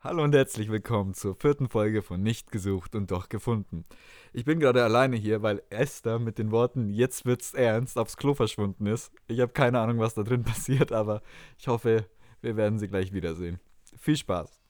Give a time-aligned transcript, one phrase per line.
[0.00, 3.84] Hallo und herzlich willkommen zur vierten Folge von Nicht gesucht und doch gefunden.
[4.32, 8.34] Ich bin gerade alleine hier, weil Esther mit den Worten Jetzt wird's ernst aufs Klo
[8.34, 9.10] verschwunden ist.
[9.26, 11.20] Ich habe keine Ahnung, was da drin passiert, aber
[11.58, 12.06] ich hoffe,
[12.42, 13.58] wir werden sie gleich wiedersehen.
[13.96, 14.60] Viel Spaß.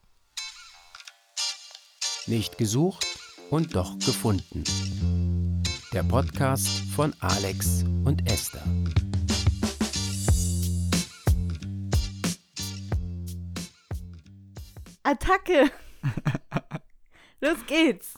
[2.25, 3.05] Nicht gesucht
[3.51, 4.63] und doch gefunden.
[5.93, 8.65] Der Podcast von Alex und Esther.
[15.09, 15.71] Attacke!
[17.41, 18.13] Los geht's!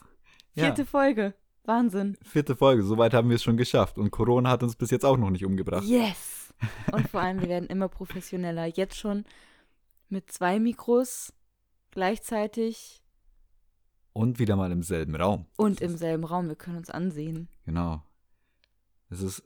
[0.54, 0.64] Ja.
[0.64, 1.34] Vierte Folge.
[1.64, 2.18] Wahnsinn.
[2.22, 3.96] Vierte Folge, soweit haben wir es schon geschafft.
[3.96, 5.84] Und Corona hat uns bis jetzt auch noch nicht umgebracht.
[5.84, 6.52] Yes!
[6.92, 8.66] Und vor allem, wir werden immer professioneller.
[8.66, 9.24] Jetzt schon
[10.10, 11.32] mit zwei Mikros
[11.92, 13.02] gleichzeitig
[14.12, 15.46] Und wieder mal im selben Raum.
[15.56, 16.48] und im selben Raum.
[16.48, 17.48] Wir können uns ansehen.
[17.64, 18.02] Genau.
[19.08, 19.42] Es ist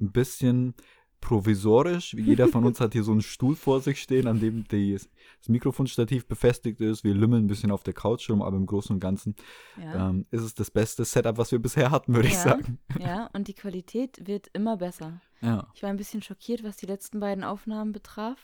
[0.00, 0.74] ein bisschen
[1.20, 2.14] provisorisch.
[2.14, 5.08] Jeder von uns hat hier so einen Stuhl vor sich stehen, an dem die, das
[5.48, 7.04] Mikrofonstativ befestigt ist.
[7.04, 9.34] Wir lümmeln ein bisschen auf der Couch rum, aber im Großen und Ganzen
[9.82, 10.10] Ja.
[10.10, 12.42] ähm, ist es das beste Setup, was wir bisher hatten, würde ich Ja.
[12.42, 12.78] sagen.
[13.00, 15.20] ja, und die Qualität wird immer besser.
[15.40, 15.66] Ja.
[15.74, 18.38] Ich war ein bisschen schockiert, was die letzten beiden Aufnahmen betraf.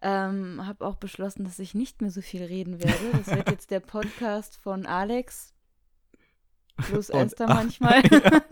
[0.00, 3.10] Ähm, habe auch beschlossen, dass ich nicht mehr so viel reden werde.
[3.12, 5.54] Das wird jetzt der Podcast von Alex
[6.76, 8.02] plus Esther manchmal.
[8.10, 8.42] ja.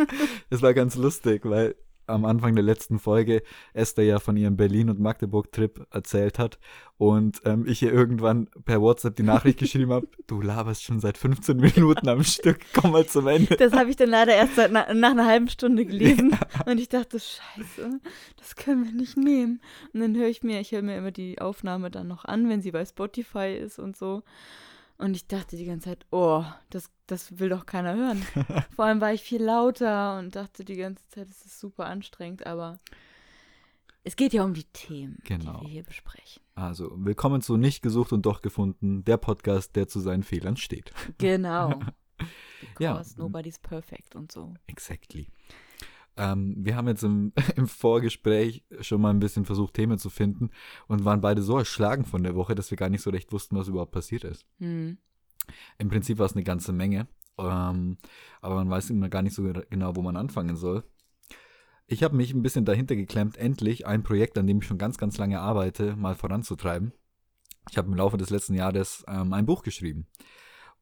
[0.51, 1.77] Es war ganz lustig, weil
[2.07, 3.43] am Anfang der letzten Folge
[3.75, 6.59] Esther ja von ihrem Berlin- und Magdeburg-Trip erzählt hat
[6.99, 11.19] und ähm, ich ihr irgendwann per WhatsApp die Nachricht geschrieben habe, du laberst schon seit
[11.19, 13.57] 15 Minuten am Stück, komm mal zum Ende.
[13.57, 16.89] Das habe ich dann leider erst seit na, nach einer halben Stunde gelesen und ich
[16.89, 18.01] dachte, scheiße,
[18.37, 19.61] das können wir nicht nehmen.
[19.93, 22.63] Und dann höre ich mir, ich höre mir immer die Aufnahme dann noch an, wenn
[22.63, 24.23] sie bei Spotify ist und so.
[24.99, 28.23] Und ich dachte die ganze Zeit, oh, das, das will doch keiner hören.
[28.75, 32.47] Vor allem war ich viel lauter und dachte die ganze Zeit, es ist super anstrengend,
[32.47, 32.79] aber
[34.05, 35.59] es geht ja um die Themen, Genau.
[35.59, 36.43] die wir hier besprechen.
[36.55, 40.93] Also, willkommen zu Nicht gesucht und doch gefunden, der Podcast, der zu seinen Fehlern steht.
[41.19, 41.79] Genau.
[42.79, 42.95] Ja.
[42.95, 44.55] Because nobody's perfect und so.
[44.67, 45.29] Exactly.
[46.17, 50.51] Ähm, wir haben jetzt im, im Vorgespräch schon mal ein bisschen versucht, Themen zu finden
[50.89, 53.57] und waren beide so erschlagen von der Woche, dass wir gar nicht so recht wussten,
[53.57, 54.47] was überhaupt passiert ist.
[54.59, 54.99] Hm.
[55.79, 57.07] Im Prinzip war es eine ganze Menge,
[57.39, 57.99] ähm,
[58.41, 60.85] aber man weiß immer gar nicht so genau, wo man anfangen soll.
[61.87, 64.99] Ich habe mich ein bisschen dahinter geklemmt, endlich ein Projekt, an dem ich schon ganz,
[64.99, 66.93] ganz lange arbeite, mal voranzutreiben.
[67.71, 70.07] Ich habe im Laufe des letzten Jahres ähm, ein Buch geschrieben.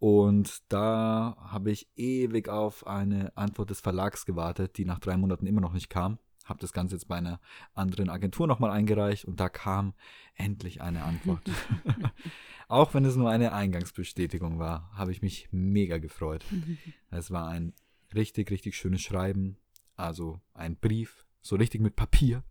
[0.04, 5.46] Und da habe ich ewig auf eine Antwort des Verlags gewartet, die nach drei Monaten
[5.46, 6.18] immer noch nicht kam.
[6.44, 7.40] Habe das Ganze jetzt bei einer
[7.72, 9.94] anderen Agentur nochmal eingereicht und da kam
[10.34, 11.40] endlich eine Antwort.
[12.68, 16.44] Auch wenn es nur eine Eingangsbestätigung war, habe ich mich mega gefreut.
[17.10, 17.72] Es war ein
[18.14, 19.56] richtig, richtig schönes Schreiben.
[19.96, 22.44] Also ein Brief, so richtig mit Papier,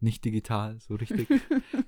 [0.00, 1.30] nicht digital, so richtig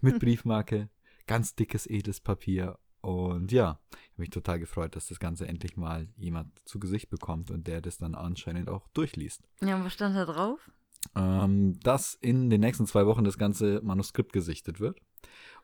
[0.01, 0.89] mit Briefmarke,
[1.27, 2.79] ganz dickes, edles Papier.
[3.07, 7.09] Und ja, ich habe mich total gefreut, dass das Ganze endlich mal jemand zu Gesicht
[7.09, 9.43] bekommt und der das dann anscheinend auch durchliest.
[9.63, 10.69] Ja, was stand da drauf?
[11.15, 14.99] Ähm, dass in den nächsten zwei Wochen das ganze Manuskript gesichtet wird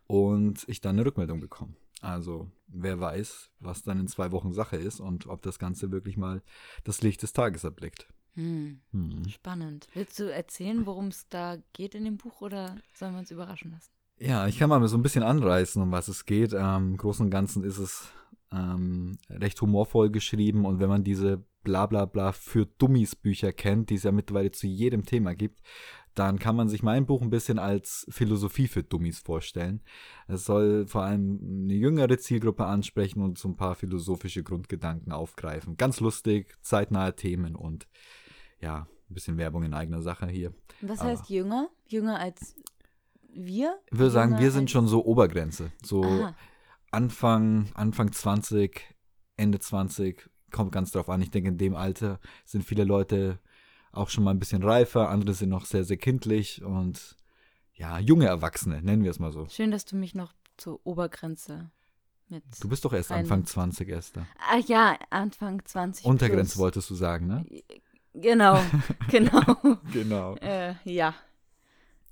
[0.06, 1.74] und ich dann eine Rückmeldung bekomme.
[2.00, 6.16] Also wer weiß, was dann in zwei Wochen Sache ist und ob das Ganze wirklich
[6.16, 6.42] mal
[6.84, 8.06] das Licht des Tages erblickt.
[8.34, 8.82] Hm.
[8.92, 9.28] Hm.
[9.28, 9.88] Spannend.
[9.94, 13.72] Willst du erzählen, worum es da geht in dem Buch oder sollen wir uns überraschen
[13.72, 13.90] lassen?
[14.18, 16.52] Ja, ich kann mal so ein bisschen anreißen, um was es geht.
[16.52, 18.08] Ähm, Im Großen und Ganzen ist es
[18.52, 23.90] ähm, recht humorvoll geschrieben und wenn man diese Blablabla bla, bla für Dummies Bücher kennt,
[23.90, 25.60] die es ja mittlerweile zu jedem Thema gibt,
[26.14, 29.80] dann kann man sich mein Buch ein bisschen als Philosophie für Dummies vorstellen.
[30.28, 35.76] Es soll vor allem eine jüngere Zielgruppe ansprechen und so ein paar philosophische Grundgedanken aufgreifen.
[35.78, 37.86] Ganz lustig, zeitnahe Themen und
[38.60, 40.52] ja, ein bisschen Werbung in eigener Sache hier.
[40.82, 41.70] Was Aber- heißt jünger?
[41.88, 42.56] Jünger als
[43.34, 43.78] wir?
[43.90, 45.72] Ich würde sagen, wir sind schon so Obergrenze.
[45.84, 46.34] So Aha.
[46.90, 48.80] Anfang, Anfang 20,
[49.36, 51.22] Ende 20, kommt ganz drauf an.
[51.22, 53.38] Ich denke, in dem Alter sind viele Leute
[53.92, 57.16] auch schon mal ein bisschen reifer, andere sind noch sehr, sehr kindlich und
[57.74, 59.46] ja, junge Erwachsene, nennen wir es mal so.
[59.48, 61.70] Schön, dass du mich noch zur Obergrenze
[62.28, 62.44] mit.
[62.60, 64.26] Du bist doch erst Ein- Anfang 20, Esther.
[64.38, 66.04] Ah ja, Anfang 20.
[66.06, 66.58] Untergrenze plus.
[66.58, 67.44] wolltest du sagen, ne?
[68.14, 68.60] Genau,
[69.10, 69.56] genau.
[69.92, 70.36] Genau.
[70.36, 71.14] äh, ja.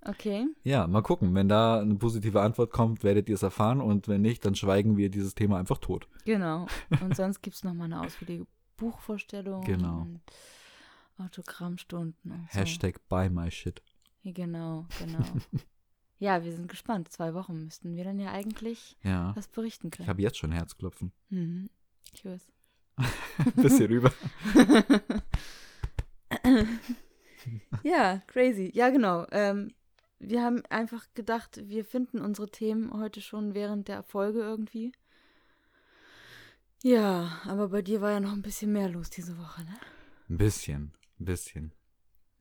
[0.02, 0.46] Okay.
[0.62, 1.34] Ja, mal gucken.
[1.34, 4.96] Wenn da eine positive Antwort kommt, werdet ihr es erfahren und wenn nicht, dann schweigen
[4.96, 6.08] wir dieses Thema einfach tot.
[6.24, 6.66] Genau.
[7.02, 8.46] Und sonst gibt es nochmal eine ausführliche
[8.78, 9.62] Buchvorstellung.
[9.64, 10.02] Genau.
[10.02, 10.20] Und
[11.18, 12.58] Autogrammstunden und so.
[12.58, 13.82] Hashtag buy my shit.
[14.24, 15.22] Genau, genau.
[16.18, 17.12] ja, wir sind gespannt.
[17.12, 19.36] Zwei Wochen müssten wir dann ja eigentlich Ja.
[19.36, 20.08] was berichten Ich können.
[20.08, 21.12] habe jetzt schon Herzklopfen.
[21.28, 21.68] Mhm.
[22.14, 22.48] Ich weiß.
[23.56, 24.12] Bis hier rüber.
[27.82, 28.70] ja, crazy.
[28.74, 29.26] Ja, genau.
[29.30, 29.72] Ähm,
[30.20, 34.92] wir haben einfach gedacht, wir finden unsere Themen heute schon während der Folge irgendwie.
[36.82, 39.76] Ja, aber bei dir war ja noch ein bisschen mehr los diese Woche, ne?
[40.28, 41.72] Ein bisschen, ein bisschen.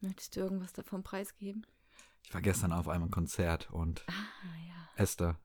[0.01, 1.65] Möchtest du irgendwas davon preisgeben?
[2.25, 4.89] Ich war gestern auf einem Konzert und Ah, ja.
[4.95, 5.37] Esther,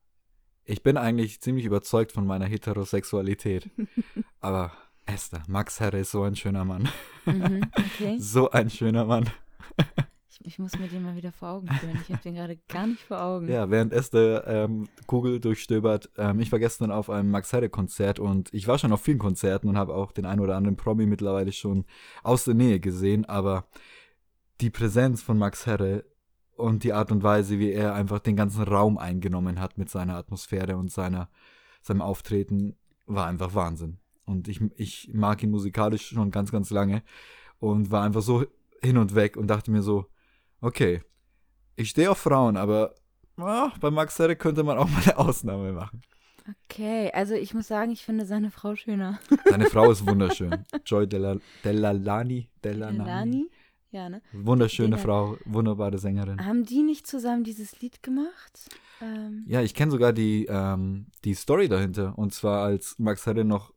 [0.64, 3.70] ich bin eigentlich ziemlich überzeugt von meiner Heterosexualität.
[4.40, 4.72] aber
[5.06, 6.88] Esther, Max Herre ist so ein schöner Mann.
[7.26, 8.18] Mhm, okay.
[8.18, 9.30] So ein schöner Mann.
[10.40, 11.98] Ich, ich muss mir den mal wieder vor Augen führen.
[12.02, 13.48] Ich habe den gerade gar nicht vor Augen.
[13.48, 18.18] Ja, während Esther ähm, Google durchstöbert, ähm, ich war gestern auf einem Max Herre Konzert
[18.18, 21.06] und ich war schon auf vielen Konzerten und habe auch den einen oder anderen Promi
[21.06, 21.84] mittlerweile schon
[22.22, 23.66] aus der Nähe gesehen, aber
[24.60, 26.04] die Präsenz von Max Herre
[26.56, 30.16] und die Art und Weise, wie er einfach den ganzen Raum eingenommen hat mit seiner
[30.16, 31.28] Atmosphäre und seiner,
[31.82, 32.76] seinem Auftreten,
[33.06, 33.98] war einfach Wahnsinn.
[34.24, 37.02] Und ich, ich mag ihn musikalisch schon ganz, ganz lange
[37.58, 38.44] und war einfach so
[38.80, 40.06] hin und weg und dachte mir so,
[40.64, 41.02] okay,
[41.76, 42.94] ich stehe auf Frauen, aber
[43.36, 46.02] ah, bei Max Herre könnte man auch mal eine Ausnahme machen.
[46.70, 49.18] Okay, also ich muss sagen, ich finde seine Frau schöner.
[49.48, 50.64] Seine Frau ist wunderschön.
[50.84, 52.50] Joy Della, Delalani.
[52.62, 52.98] Delalani.
[52.98, 53.50] Lani?
[53.90, 54.20] Ja, ne?
[54.32, 56.44] Wunderschöne Della- Frau, wunderbare Sängerin.
[56.44, 58.68] Haben die nicht zusammen dieses Lied gemacht?
[59.00, 62.12] Ähm, Ja, ich kenne sogar die, ähm, die Story dahinter.
[62.18, 63.72] Und zwar als Max Herre noch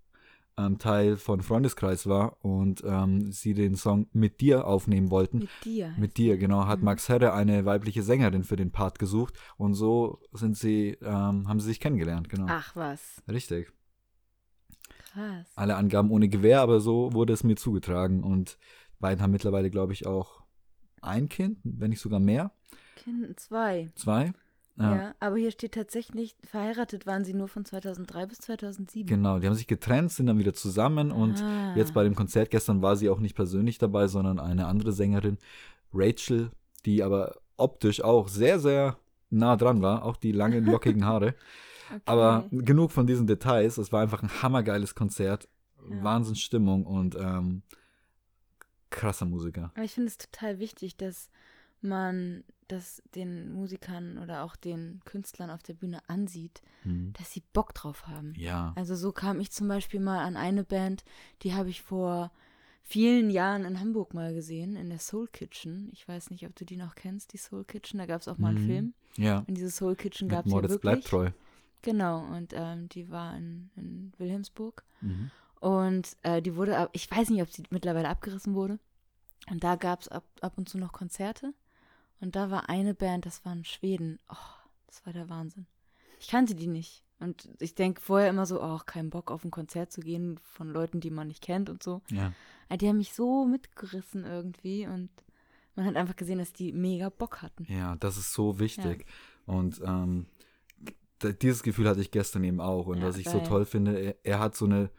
[0.58, 5.40] ähm, Teil von Freundeskreis war und ähm, sie den Song mit dir aufnehmen wollten.
[5.40, 5.94] mit dir.
[5.98, 6.86] Mit dir, genau, hat Mhm.
[6.86, 11.60] Max Herre eine weibliche Sängerin für den Part gesucht und so sind sie, ähm, haben
[11.60, 12.48] sie sich kennengelernt, genau.
[12.50, 13.72] Ach was, Richtig.
[15.12, 15.48] krass.
[15.56, 18.58] Alle Angaben ohne Gewehr, aber so wurde es mir zugetragen und
[19.00, 20.42] beiden haben mittlerweile, glaube ich, auch
[21.02, 22.52] ein Kind, wenn nicht sogar mehr.
[22.96, 23.92] Kind zwei.
[23.96, 24.34] Zwei.
[24.80, 25.16] Ja.
[25.20, 29.08] aber hier steht tatsächlich, verheiratet waren sie nur von 2003 bis 2007.
[29.08, 31.76] Genau, die haben sich getrennt, sind dann wieder zusammen und ah.
[31.76, 35.38] jetzt bei dem Konzert gestern war sie auch nicht persönlich dabei, sondern eine andere Sängerin,
[35.94, 36.52] Rachel,
[36.86, 38.98] die aber optisch auch sehr, sehr
[39.30, 41.36] nah dran war, auch die langen, lockigen Haare.
[41.90, 42.02] okay.
[42.06, 43.78] Aber genug von diesen Details.
[43.78, 45.48] Es war einfach ein hammergeiles Konzert.
[45.90, 46.04] Ja.
[46.04, 47.64] Wahnsinnsstimmung und ähm,
[48.90, 49.72] krasser Musiker.
[49.76, 51.30] Aber ich finde es total wichtig, dass
[51.88, 57.14] man das den Musikern oder auch den Künstlern auf der Bühne ansieht, Hm.
[57.18, 58.34] dass sie Bock drauf haben.
[58.36, 58.74] Ja.
[58.76, 61.04] Also so kam ich zum Beispiel mal an eine Band,
[61.44, 62.32] die habe ich vor
[62.84, 65.90] vielen Jahren in Hamburg mal gesehen, in der Soul Kitchen.
[65.94, 68.00] Ich weiß nicht, ob du die noch kennst, die Soul Kitchen.
[68.00, 68.68] Da gab es auch mal einen Mhm.
[68.68, 68.94] Film.
[69.18, 69.40] Ja.
[69.48, 70.82] Und diese Soul Kitchen gab es ja wirklich.
[70.82, 71.32] bleibt treu.
[71.84, 74.84] Genau, und ähm, die war in, in Wilhelmsburg.
[75.02, 75.32] Mhm.
[75.62, 78.78] Und äh, die wurde, ich weiß nicht, ob sie mittlerweile abgerissen wurde.
[79.50, 81.54] Und da gab es ab, ab und zu noch Konzerte.
[82.20, 84.20] Und da war eine Band, das waren Schweden.
[84.30, 84.36] Oh,
[84.88, 85.68] das war der Wahnsinn.
[86.20, 87.04] Ich kannte die nicht.
[87.20, 90.70] Und ich denke vorher immer so, oh, kein Bock auf ein Konzert zu gehen von
[90.70, 92.02] Leuten, die man nicht kennt und so.
[92.12, 92.34] Ja.
[92.70, 94.86] Aber die haben mich so mitgerissen irgendwie.
[94.88, 95.10] Und
[95.76, 97.66] man hat einfach gesehen, dass die mega Bock hatten.
[97.70, 99.06] Ja, das ist so wichtig.
[99.46, 100.28] Und ähm,
[101.42, 102.88] dieses Gefühl hatte ich gestern eben auch.
[102.88, 103.48] Und Ja, was ich so geil.
[103.48, 104.92] toll finde, er, er hat so eine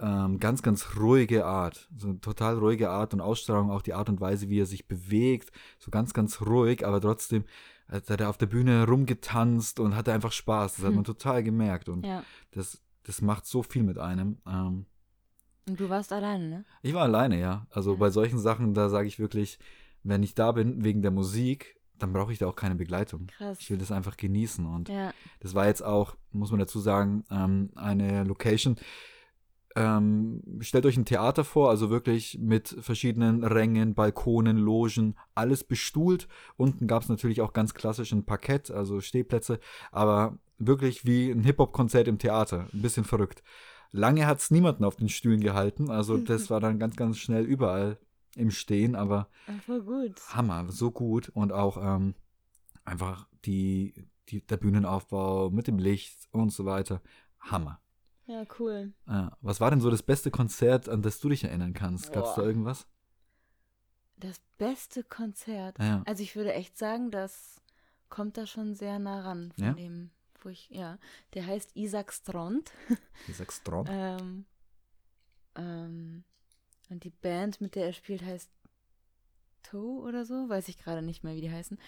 [0.00, 1.88] ähm, ganz, ganz ruhige Art.
[1.96, 4.86] So eine total ruhige Art und Ausstrahlung, auch die Art und Weise, wie er sich
[4.88, 5.50] bewegt.
[5.78, 7.44] So ganz, ganz ruhig, aber trotzdem
[7.88, 10.74] hat er auf der Bühne rumgetanzt und hatte einfach Spaß.
[10.74, 10.96] Das hat Hm.
[10.96, 11.88] man total gemerkt.
[11.88, 12.24] Und Ja.
[12.50, 14.38] das, das macht so viel mit einem.
[14.46, 14.86] Ähm,
[15.68, 16.64] Und du warst alleine, ne?
[16.82, 17.66] ich war alleine, ja.
[17.70, 17.96] Also Ja.
[17.98, 19.58] bei solchen Sachen, da sage ich wirklich,
[20.02, 23.26] wenn ich da bin wegen der Musik, dann brauche ich da auch keine Begleitung.
[23.28, 23.58] Krass.
[23.60, 24.66] Ich will das einfach genießen.
[24.66, 25.12] Und Ja.
[25.40, 28.76] das war jetzt auch, muss man dazu sagen, ähm, eine Location.
[29.76, 36.28] Ähm, stellt euch ein Theater vor, also wirklich mit verschiedenen Rängen, Balkonen, Logen, alles bestuhlt.
[36.56, 39.60] Unten gab es natürlich auch ganz klassisch ein Parkett, also Stehplätze,
[39.92, 42.68] aber wirklich wie ein Hip-Hop-Konzert im Theater.
[42.72, 43.42] Ein bisschen verrückt.
[43.92, 47.44] Lange hat es niemanden auf den Stühlen gehalten, also das war dann ganz, ganz schnell
[47.44, 47.98] überall
[48.34, 49.28] im Stehen, aber.
[50.28, 52.14] Hammer, so gut und auch ähm,
[52.86, 57.02] einfach die, die, der Bühnenaufbau mit dem Licht und so weiter.
[57.40, 57.78] Hammer.
[58.26, 58.92] Ja, cool.
[59.06, 62.12] Äh, was war denn so das beste Konzert, an das du dich erinnern kannst?
[62.12, 62.86] Gab es da irgendwas?
[64.16, 65.78] Das beste Konzert.
[65.78, 66.02] Ja.
[66.06, 67.60] Also ich würde echt sagen, das
[68.08, 69.72] kommt da schon sehr nah ran von Ja?
[69.74, 70.98] dem, wo ich, ja.
[71.34, 72.72] Der heißt Isaac Strond.
[73.28, 73.86] Isaac Strom?
[73.88, 74.44] ähm,
[75.54, 76.24] ähm,
[76.88, 78.50] und die Band, mit der er spielt, heißt
[79.62, 80.48] Toe oder so.
[80.48, 81.78] Weiß ich gerade nicht mehr, wie die heißen.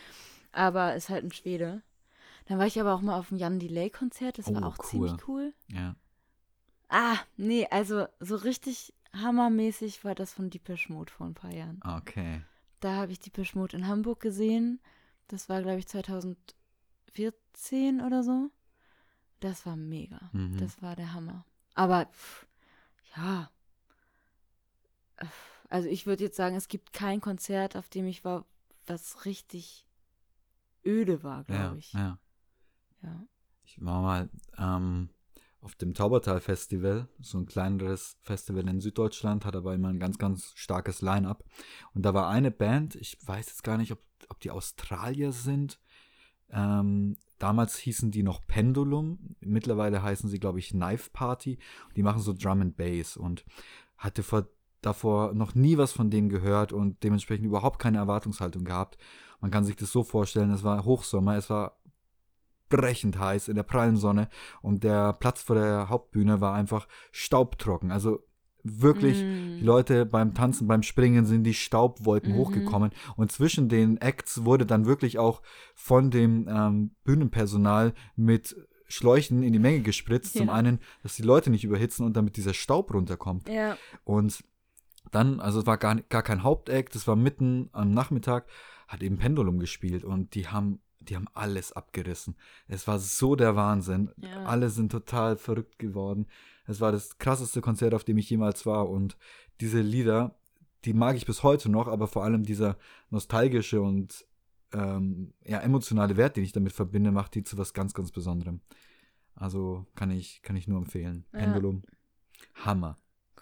[0.53, 1.83] Aber ist halt ein Schwede.
[2.47, 4.39] Dann war ich aber auch mal auf dem Jan Delay-Konzert.
[4.39, 4.85] Das war Oh, auch cool.
[4.87, 5.55] ziemlich cool.
[5.69, 5.95] Ja.
[6.89, 11.81] Ah, nee, also so richtig hammermäßig war das von Deepish Mode vor ein paar Jahren.
[11.85, 12.43] Okay.
[12.81, 14.81] Da habe ich die Mode in Hamburg gesehen.
[15.29, 18.51] Das war, glaube ich, 2014 oder so.
[19.41, 20.31] Das war mega.
[20.33, 20.59] Mhm.
[20.59, 21.45] Das war der Hammer.
[21.75, 22.47] Aber, pff,
[23.17, 23.51] ja.
[25.17, 25.27] Äh,
[25.71, 28.47] Also ich würde jetzt sagen, es gibt kein Konzert, auf dem ich war,
[28.87, 29.87] was richtig
[30.85, 31.93] öde war, Ja, glaube ich.
[31.93, 32.19] ja.
[33.03, 33.27] Ja.
[33.65, 35.11] Ich war mal ähm,
[35.61, 40.19] auf dem Taubertal Festival, so ein kleineres Festival in Süddeutschland, hat aber immer ein ganz,
[40.19, 41.45] ganz starkes Line-up.
[41.95, 43.99] Und da war eine Band, ich weiß jetzt gar nicht, ob,
[44.29, 45.81] ob die Australier sind.
[46.51, 51.59] Ähm, damals hießen die noch Pendulum, mittlerweile heißen sie, glaube ich, Knife Party.
[51.97, 53.45] Die machen so Drum and Bass und
[53.97, 54.47] hatte vor,
[54.81, 58.97] davor noch nie was von denen gehört und dementsprechend überhaupt keine Erwartungshaltung gehabt.
[59.41, 61.78] Man kann sich das so vorstellen, es war Hochsommer, es war
[62.69, 64.29] brechend heiß in der prallen Sonne
[64.63, 67.91] und der Platz vor der Hauptbühne war einfach staubtrocken.
[67.91, 68.21] Also
[68.65, 69.59] wirklich, Mm.
[69.61, 72.37] die Leute beim Tanzen, beim Springen sind die Staubwolken Mhm.
[72.39, 75.43] hochgekommen und zwischen den Acts wurde dann wirklich auch
[75.75, 78.57] von dem ähm, Bühnenpersonal mit
[78.89, 80.35] Schläuchen in die Menge gespritzt.
[80.35, 80.53] Zum Ja.
[80.55, 83.49] einen, dass die Leute nicht überhitzen und damit dieser Staub runterkommt.
[83.49, 83.77] Ja.
[84.05, 84.43] Und
[85.13, 88.47] dann, also es war gar, gar kein Hauptact, es war mitten am Nachmittag,
[88.89, 92.37] hat eben Pendulum gespielt und die haben, die haben alles abgerissen.
[92.67, 94.11] Es war so der Wahnsinn.
[94.17, 94.45] Ja.
[94.45, 96.27] Alle sind total verrückt geworden.
[96.67, 98.89] Es war das krasseste Konzert, auf dem ich jemals war.
[98.89, 99.17] Und
[99.61, 100.37] diese Lieder,
[100.85, 102.77] die mag ich bis heute noch, aber vor allem dieser
[103.11, 104.27] nostalgische und
[104.73, 108.61] ähm, ja, emotionale Wert, den ich damit verbinde, macht die zu was ganz, ganz Besonderem.
[109.35, 111.25] Also kann ich, kann ich nur empfehlen.
[111.33, 111.41] Ja.
[111.41, 111.83] Pendulum.
[112.55, 112.99] Hammer.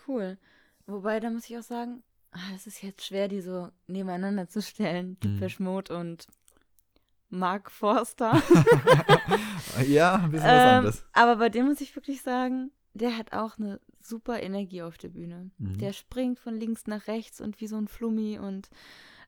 [0.07, 0.39] Cool.
[0.87, 4.63] Wobei, da muss ich auch sagen, ah, es ist jetzt schwer, die so nebeneinander zu
[4.63, 5.17] stellen.
[5.23, 5.39] Mhm.
[5.39, 6.29] Depeche Mode und
[7.29, 8.43] Mark Forster.
[9.87, 11.05] ja, ein bisschen was ähm, anderes.
[11.13, 15.09] aber bei dem muss ich wirklich sagen, der hat auch eine super Energie auf der
[15.09, 15.51] Bühne.
[15.59, 15.79] Mhm.
[15.79, 18.71] Der springt von links nach rechts und wie so ein Flummi und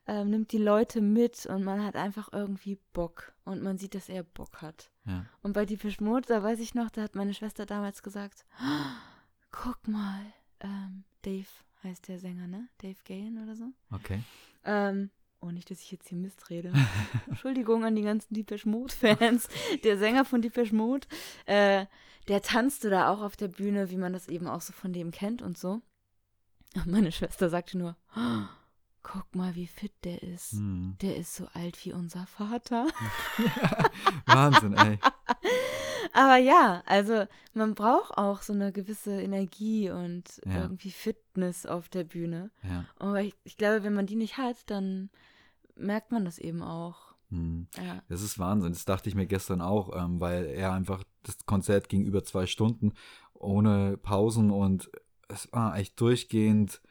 [0.07, 3.33] ähm, nimmt die Leute mit und man hat einfach irgendwie Bock.
[3.43, 4.91] Und man sieht, dass er Bock hat.
[5.05, 5.25] Ja.
[5.41, 8.95] Und bei Depeche Mode, da weiß ich noch, da hat meine Schwester damals gesagt, "Ah,
[9.51, 10.21] guck mal,
[10.61, 11.47] ähm, Dave
[11.83, 12.67] heißt der Sänger, ne?
[12.81, 13.71] Dave Gahan oder so.
[13.91, 14.21] Okay.
[14.65, 16.73] Ähm, oh, nicht, dass ich jetzt hier Mist rede.
[17.27, 19.47] Entschuldigung an die ganzen Depeche Mode-Fans.
[19.83, 21.07] Der Sänger von Depeche Mode,
[21.45, 21.85] äh,
[22.27, 25.09] der tanzte da auch auf der Bühne, wie man das eben auch so von dem
[25.09, 25.81] kennt und so.
[26.75, 28.41] Und meine Schwester sagte nur, "Oh,
[29.01, 30.51] guck mal, wie fit der ist.
[30.51, 30.95] Hm.
[31.01, 32.87] Der ist so alt wie unser Vater.
[34.27, 34.99] Wahnsinn, ey.
[36.19, 40.63] Aber ja, also man braucht auch so eine gewisse Energie und Ja.
[40.63, 42.51] irgendwie Fitness auf der Bühne.
[42.63, 42.83] Ja.
[42.97, 45.09] Aber ich, ich glaube, wenn man die nicht hat, dann
[45.75, 47.13] merkt man das eben auch.
[47.29, 47.67] Hm.
[47.77, 48.03] Ja.
[48.09, 48.73] Das ist Wahnsinn.
[48.73, 52.47] Das dachte ich mir gestern auch, ähm, weil er einfach, das Konzert ging über zwei
[52.47, 52.91] Stunden
[53.33, 54.89] ohne Pausen und
[55.29, 56.81] es war echt durchgehend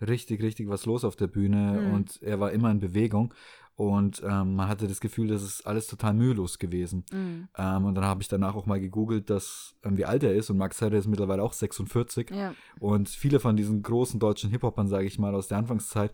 [0.00, 1.92] richtig, richtig was los auf der Bühne Mhm.
[1.94, 3.34] und er war immer in Bewegung
[3.78, 7.04] und ähm, man hatte das Gefühl, das ist alles total mühelos gewesen.
[7.12, 7.48] Mm.
[7.56, 10.50] Ähm, und dann habe ich danach auch mal gegoogelt, dass, ähm, wie alt er ist
[10.50, 12.56] und Max Herre ist mittlerweile auch 46 Ja.
[12.80, 16.12] und viele von diesen großen deutschen Hip-Hopern, sage ich mal, aus der Anfangszeit,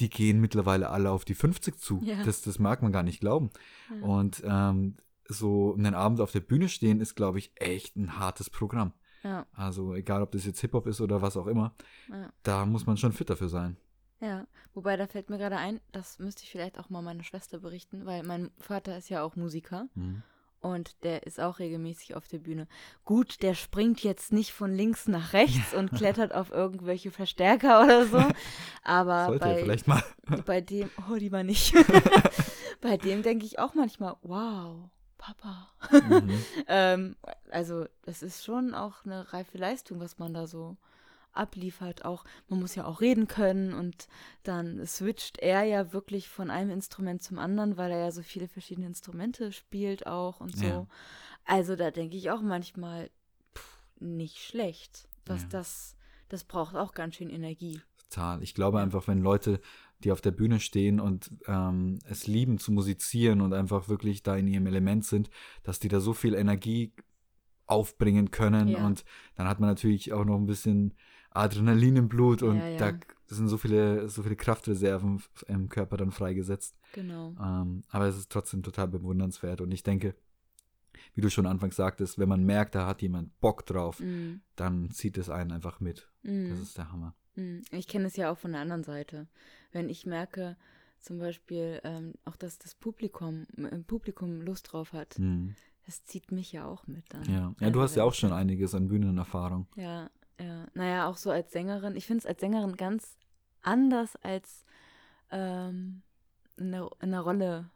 [0.00, 2.00] die gehen mittlerweile alle auf die 50 zu.
[2.02, 2.24] Ja.
[2.24, 3.50] Das, das mag man gar nicht glauben.
[3.88, 4.04] Ja.
[4.04, 4.96] Und ähm,
[5.28, 8.92] so einen Abend auf der Bühne stehen ist, glaube ich, echt ein hartes Programm.
[9.22, 11.72] Ja, Also egal, ob das jetzt Hip-Hop ist oder was auch immer,
[12.42, 13.76] da muss man schon fit dafür sein.
[14.20, 14.46] Ja.
[14.74, 18.06] Wobei, da fällt mir gerade ein, das müsste ich vielleicht auch mal meiner Schwester berichten,
[18.06, 20.22] weil mein Vater ist ja auch Musiker Mhm.
[20.60, 22.66] und der ist auch regelmäßig auf der Bühne.
[23.04, 28.06] Gut, der springt jetzt nicht von links nach rechts und klettert auf irgendwelche Verstärker oder
[28.06, 28.22] so,
[28.84, 30.02] aber Sollte bei, vielleicht mal.
[30.44, 31.74] bei dem, oh, lieber nicht.
[32.80, 35.68] bei dem denke ich auch manchmal, wow, Papa.
[35.90, 36.30] Mhm.
[36.68, 37.16] ähm,
[37.50, 40.76] also, das ist schon auch eine reife Leistung, was man da so
[41.36, 42.04] abliefert.
[42.04, 44.08] Auch, man muss ja auch reden können und
[44.42, 48.48] dann switcht er ja wirklich von einem Instrument zum anderen, weil er ja so viele
[48.48, 50.64] verschiedene Instrumente spielt auch und so.
[50.66, 50.86] Ja.
[51.44, 53.10] Also, da denke ich auch manchmal,
[53.54, 55.08] pff, nicht schlecht.
[55.26, 55.48] Was Ja.
[55.50, 55.96] das,
[56.28, 57.80] das braucht auch ganz schön Energie.
[58.10, 58.42] Total.
[58.42, 59.60] Ich glaube einfach, wenn Leute,
[60.00, 64.36] die auf der Bühne stehen und ähm, es lieben zu musizieren und einfach wirklich da
[64.36, 65.30] in ihrem Element sind,
[65.62, 66.92] dass die da so viel Energie
[67.66, 68.86] aufbringen können Ja.
[68.86, 70.94] und dann hat man natürlich auch noch ein bisschen
[71.36, 72.92] Adrenalin im Blut und Ja, ja.
[72.92, 76.76] da sind so viele, so viele Kraftreserven im Körper dann freigesetzt.
[76.92, 77.34] Genau.
[77.40, 80.14] Ähm, aber es ist trotzdem total bewundernswert und ich denke,
[81.14, 84.90] wie du schon anfangs sagtest, wenn man merkt, da hat jemand Bock drauf, Mm, dann
[84.90, 86.08] zieht es einen einfach mit.
[86.22, 86.50] mm.
[86.50, 87.14] Das ist der Hammer.
[87.34, 89.26] Mm, Ich kenne es ja auch von der anderen Seite.
[89.72, 90.56] Wenn ich merke,
[91.00, 95.54] zum Beispiel ähm, auch, dass das Publikum, im Publikum Lust drauf hat, Mhm.
[95.84, 97.24] das zieht mich ja auch mit dann.
[97.24, 97.54] Ja.
[97.60, 99.66] ja, du hast ja auch schon einiges an Bühnenerfahrung.
[99.76, 100.66] Ja, ja.
[100.74, 101.96] Naja, auch so als Sängerin.
[101.96, 103.16] Ich finde es als Sängerin ganz
[103.62, 104.64] anders als
[105.30, 106.02] ähm,
[106.56, 107.70] in, der, in der Rolle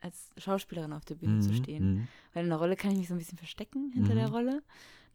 [0.00, 1.94] als Schauspielerin auf der Bühne zu Mhm, stehen.
[1.94, 2.08] mhm.
[2.32, 4.34] Weil in der Rolle kann ich mich so ein bisschen verstecken hinter der Mhm.
[4.34, 4.62] Rolle.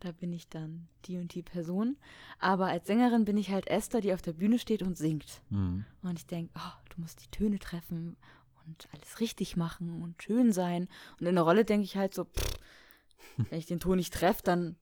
[0.02, 1.98] Da bin ich dann die und die Person.
[2.38, 5.42] Aber als Sängerin bin ich halt Esther, die auf der Bühne steht und singt.
[5.50, 5.86] Mhm.
[6.02, 8.18] Und ich denke, oh, du musst die Töne treffen
[8.66, 10.90] und alles richtig machen und schön sein.
[11.20, 12.58] Und in der Rolle denke ich halt so, pff,
[13.38, 14.76] wenn ich den Ton nicht treffe, dann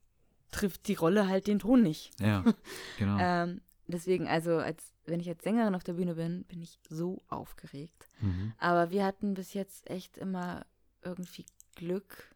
[0.51, 2.11] trifft die Rolle halt den Ton nicht.
[2.19, 2.43] Ja,
[2.97, 3.17] genau.
[3.19, 7.21] Ähm, deswegen, also als wenn ich als Sängerin auf der Bühne bin, bin ich so
[7.27, 8.07] aufgeregt.
[8.19, 8.53] mhm.
[8.57, 10.65] Aber wir hatten bis jetzt echt immer
[11.03, 12.35] irgendwie Glück,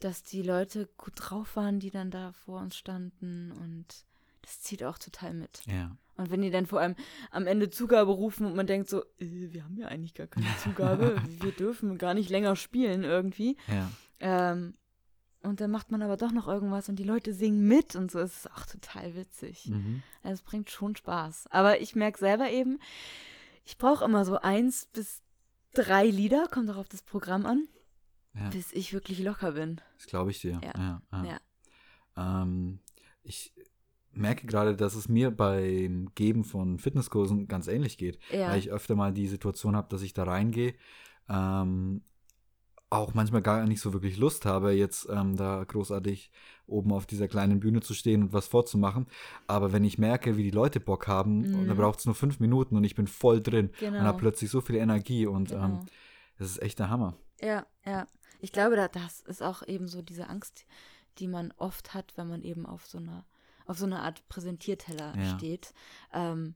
[0.00, 3.86] dass die Leute gut drauf waren, die dann da vor uns standen und
[4.42, 5.62] das zieht auch total mit.
[5.66, 5.96] Ja.
[6.16, 6.94] Und wenn die dann vor allem
[7.30, 10.46] am Ende Zugabe rufen und man denkt so, äh, wir haben ja eigentlich gar keine
[10.62, 13.56] Zugabe, wir dürfen gar nicht länger spielen irgendwie.
[13.68, 13.90] Ja.
[14.20, 14.74] Ähm,
[15.44, 18.18] und dann macht man aber doch noch irgendwas und die Leute singen mit und so.
[18.18, 19.66] Es ist auch total witzig.
[19.66, 20.02] Mhm.
[20.22, 21.46] Also es bringt schon Spaß.
[21.50, 22.78] Aber ich merke selber eben,
[23.64, 25.22] ich brauche immer so eins bis
[25.74, 27.66] drei Lieder, kommt auch auf das Programm an,
[28.34, 28.48] Ja.
[28.50, 29.80] bis ich wirklich locker bin.
[29.96, 30.60] Das glaube ich dir.
[30.62, 31.02] Ja.
[31.12, 31.24] Ja.
[31.24, 32.42] ja.
[32.42, 32.80] Ähm,
[33.22, 33.52] ich
[34.12, 38.18] merke gerade, dass es mir beim Geben von Fitnesskursen ganz ähnlich geht.
[38.30, 40.74] Weil ich öfter mal die Situation habe, dass ich da reingehe,
[41.28, 42.02] ähm,
[42.94, 46.30] auch manchmal gar nicht so wirklich Lust habe, jetzt ähm, da großartig
[46.66, 49.06] oben auf dieser kleinen Bühne zu stehen und was vorzumachen.
[49.46, 51.58] Aber wenn ich merke, wie die Leute Bock haben, Mhm.
[51.60, 53.98] und da braucht es nur fünf Minuten und ich bin voll drin Genau.
[53.98, 55.64] und habe plötzlich so viel Energie und Genau.
[55.64, 55.80] ähm,
[56.38, 57.14] das ist echt der Hammer.
[57.40, 58.06] Ja, ja.
[58.40, 60.64] Ich glaube, da- das ist auch eben so diese Angst,
[61.18, 63.24] die man oft hat, wenn man eben auf so einer,
[63.66, 65.36] auf so einer Art Präsentierteller Ja.
[65.38, 65.72] steht.
[66.12, 66.54] Ähm,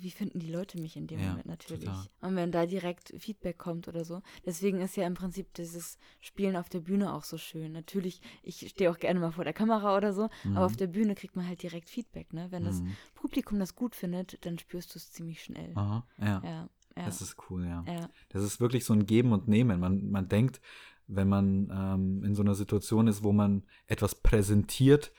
[0.00, 1.84] wie finden die Leute mich in dem Ja, Moment natürlich?
[1.84, 2.06] total.
[2.20, 4.22] Und wenn da direkt Feedback kommt oder so.
[4.44, 7.72] Deswegen ist ja im Prinzip dieses Spielen auf der Bühne auch so schön.
[7.72, 10.56] Natürlich, ich stehe auch gerne mal vor der Kamera oder so, Mhm.
[10.56, 12.46] aber auf der Bühne kriegt man halt direkt Feedback, ne?
[12.50, 12.96] Wenn das Mhm.
[13.14, 15.72] Publikum das gut findet, dann spürst du es ziemlich schnell.
[15.74, 16.26] Aha, ja.
[16.26, 16.68] Ja, ja.
[17.04, 17.84] Das ist cool, ja.
[17.86, 18.08] ja.
[18.30, 19.78] Das ist wirklich so ein Geben und Nehmen.
[19.80, 20.60] Man, man denkt,
[21.06, 25.12] wenn man ähm, in so einer Situation ist, wo man etwas präsentiert,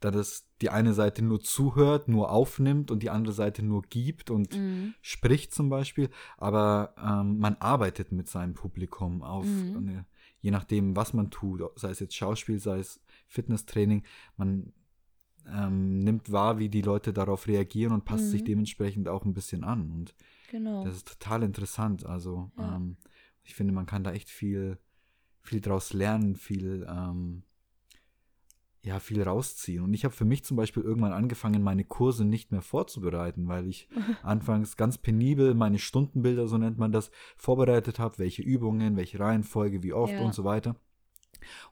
[0.00, 4.30] da das die eine Seite nur zuhört, nur aufnimmt und die andere Seite nur gibt
[4.30, 4.94] und Mhm.
[5.00, 9.76] spricht zum Beispiel, aber ähm, man arbeitet mit seinem Publikum auf, Mhm.
[9.76, 10.06] eine,
[10.40, 14.04] je nachdem, was man tut, sei es jetzt Schauspiel, sei es Fitnesstraining,
[14.36, 14.72] man
[15.46, 18.46] ähm, nimmt wahr, wie die Leute darauf reagieren und passt sich Mhm.
[18.46, 20.14] dementsprechend auch ein bisschen an und
[20.48, 20.84] Genau.
[20.84, 22.04] das ist total interessant.
[22.04, 22.76] Also Ja.
[22.76, 22.96] ähm,
[23.44, 24.78] ich finde, man kann da echt viel,
[25.40, 27.44] viel draus lernen, viel, ähm,
[28.82, 29.84] ja, viel rausziehen.
[29.84, 33.66] Und ich habe für mich zum Beispiel irgendwann angefangen, meine Kurse nicht mehr vorzubereiten, weil
[33.66, 33.88] ich
[34.22, 39.82] anfangs ganz penibel meine Stundenbilder, so nennt man das, vorbereitet habe, welche Übungen, welche Reihenfolge,
[39.82, 40.20] wie oft Ja.
[40.20, 40.76] und so weiter.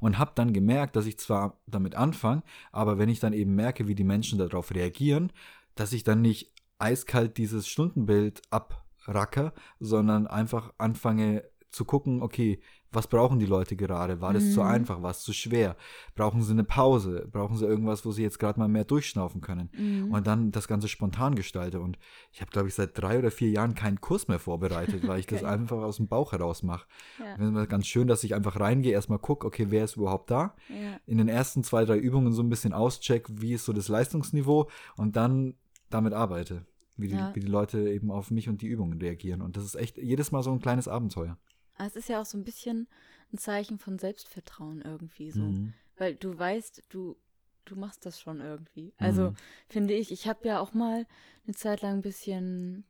[0.01, 2.43] Und habe dann gemerkt, dass ich zwar damit anfange,
[2.73, 5.33] aber wenn ich dann eben merke, wie die Menschen darauf reagieren,
[5.75, 13.07] dass ich dann nicht eiskalt dieses Stundenbild abracker, sondern einfach anfange zu gucken, okay, was
[13.07, 14.23] brauchen die Leute gerade?
[14.23, 14.67] War das zu Mhm.
[14.67, 15.03] einfach?
[15.03, 15.77] War es zu schwer?
[16.15, 17.29] Brauchen sie eine Pause?
[17.31, 19.69] Brauchen sie irgendwas, wo sie jetzt gerade mal mehr durchschnaufen können?
[19.77, 20.11] Mhm.
[20.11, 21.81] Und dann das Ganze spontan gestalte.
[21.81, 21.99] Und
[22.33, 25.27] ich habe, glaube ich, seit drei oder vier Jahren keinen Kurs mehr vorbereitet, weil ich
[25.27, 25.53] das Okay.
[25.53, 26.87] einfach aus dem Bauch heraus mache.
[27.19, 27.65] ja.
[27.67, 30.55] Ganz schön, dass ich einfach reingehe, erstmal gucke, okay, wer ist überhaupt da?
[30.71, 30.99] Ja.
[31.05, 34.71] In den ersten zwei, drei Übungen so ein bisschen auscheck, wie ist so das Leistungsniveau
[34.97, 35.55] und dann
[35.91, 36.65] damit arbeite.
[36.97, 37.33] Wie die, Ja.
[37.35, 39.41] wie die Leute eben auf mich und die Übungen reagieren.
[39.43, 41.37] Und das ist echt jedes Mal so ein kleines Abenteuer.
[41.79, 42.89] Aber Es ist ja auch so ein bisschen
[43.33, 45.45] ein Zeichen von Selbstvertrauen irgendwie so.
[45.45, 45.73] Mhm.
[45.97, 47.17] Weil du weißt, du,
[47.65, 48.93] du machst das schon irgendwie.
[48.99, 49.37] Also Mhm.
[49.69, 51.07] finde ich, ich habe ja auch mal
[51.47, 52.85] eine Zeit lang ein bisschen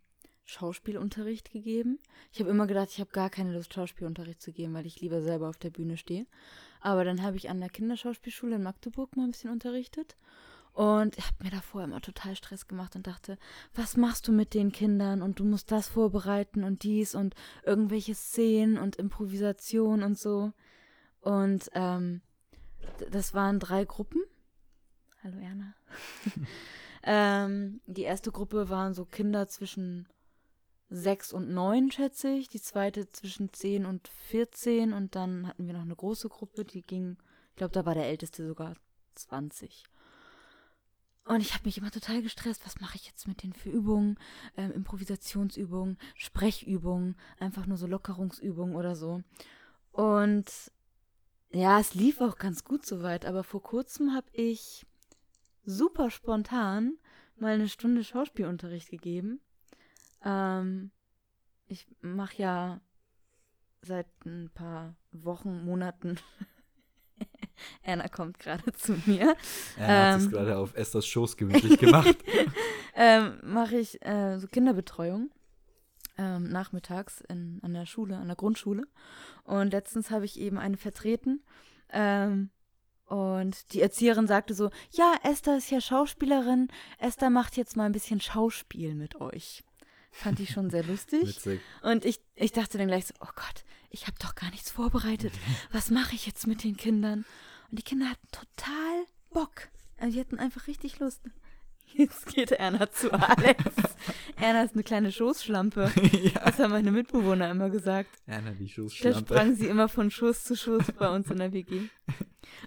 [0.45, 1.99] Schauspielunterricht gegeben.
[2.33, 5.21] Ich habe immer gedacht, ich habe gar keine Lust, Schauspielunterricht zu geben, weil ich lieber
[5.23, 6.27] selber auf der Bühne stehe.
[6.81, 10.17] Aber dann habe ich an der Kinderschauspielschule in Magdeburg mal ein bisschen unterrichtet.
[10.79, 13.37] Und ich habe mir davor immer total Stress gemacht und dachte,
[13.75, 15.23] was machst du mit den Kindern?
[15.23, 20.53] Und du musst das vorbereiten und dies und irgendwelche Szenen und Improvisation und so.
[21.21, 22.21] Und ähm,
[23.11, 24.23] das waren drei Gruppen.
[25.25, 25.75] Hallo Erna.
[27.03, 30.07] ähm, die erste Gruppe waren so Kinder zwischen
[30.91, 32.49] sechs und neun, schätze ich.
[32.49, 34.93] Die zweite zwischen zehn und 14.
[34.93, 37.17] Und dann hatten wir noch eine große Gruppe, die ging,
[37.51, 38.77] ich glaube, da war der älteste sogar
[39.17, 39.83] 20.
[41.29, 42.65] Und ich habe mich immer total gestresst.
[42.65, 44.19] Was mache ich jetzt mit denen für Übungen?
[44.57, 49.23] Ähm, Improvisationsübungen, Sprechübungen, einfach nur so Lockerungsübungen oder so.
[49.93, 50.51] Und
[51.51, 54.87] ja, es lief auch ganz gut soweit, aber vor kurzem habe ich
[55.67, 56.97] super spontan
[57.37, 59.43] mal eine Stunde Schauspielunterricht gegeben.
[60.25, 60.93] Ähm,
[61.67, 62.81] ich mache ja
[63.83, 66.19] seit ein paar Wochen, Monaten.
[67.83, 69.37] Erna kommt gerade zu mir.
[69.79, 70.31] Er hat es Ähm.
[70.31, 72.17] gerade auf Esthers Schoß gemütlich gemacht.
[72.95, 75.31] ähm, mache ich äh, so Kinderbetreuung
[76.19, 78.83] ähm, nachmittags in, an der Schule, an der Grundschule.
[79.45, 81.43] Und letztens habe ich eben eine vertreten.
[81.91, 82.51] Ähm,
[83.07, 86.69] und die Erzieherin sagte so, ja, Esther ist ja Schauspielerin.
[86.99, 89.65] Esther macht jetzt mal ein bisschen Schauspiel mit euch.
[90.11, 91.23] Fand ich schon sehr lustig.
[91.27, 91.61] Witzig.
[91.83, 95.33] Und ich, ich dachte dann gleich so, oh Gott, ich habe doch gar nichts vorbereitet.
[95.73, 97.25] Was mache ich jetzt mit den Kindern?
[97.71, 99.69] Und die Kinder hatten total Bock.
[99.99, 101.23] Also die hatten einfach richtig Lust.
[101.95, 103.65] Jetzt geht Erna zu Alex.
[104.37, 105.91] Erna ist eine kleine Schoßschlampe.
[106.13, 106.45] ja.
[106.45, 108.11] Das haben meine Mitbewohner immer gesagt.
[108.27, 109.19] Erna, die Da Schussschlampe.
[109.21, 111.89] sprang sie immer von Schuss zu Schuss bei uns in der WG.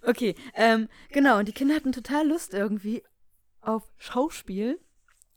[0.03, 3.03] Okay, ähm, genau, und die Kinder hatten total Lust irgendwie
[3.61, 4.79] auf Schauspiel.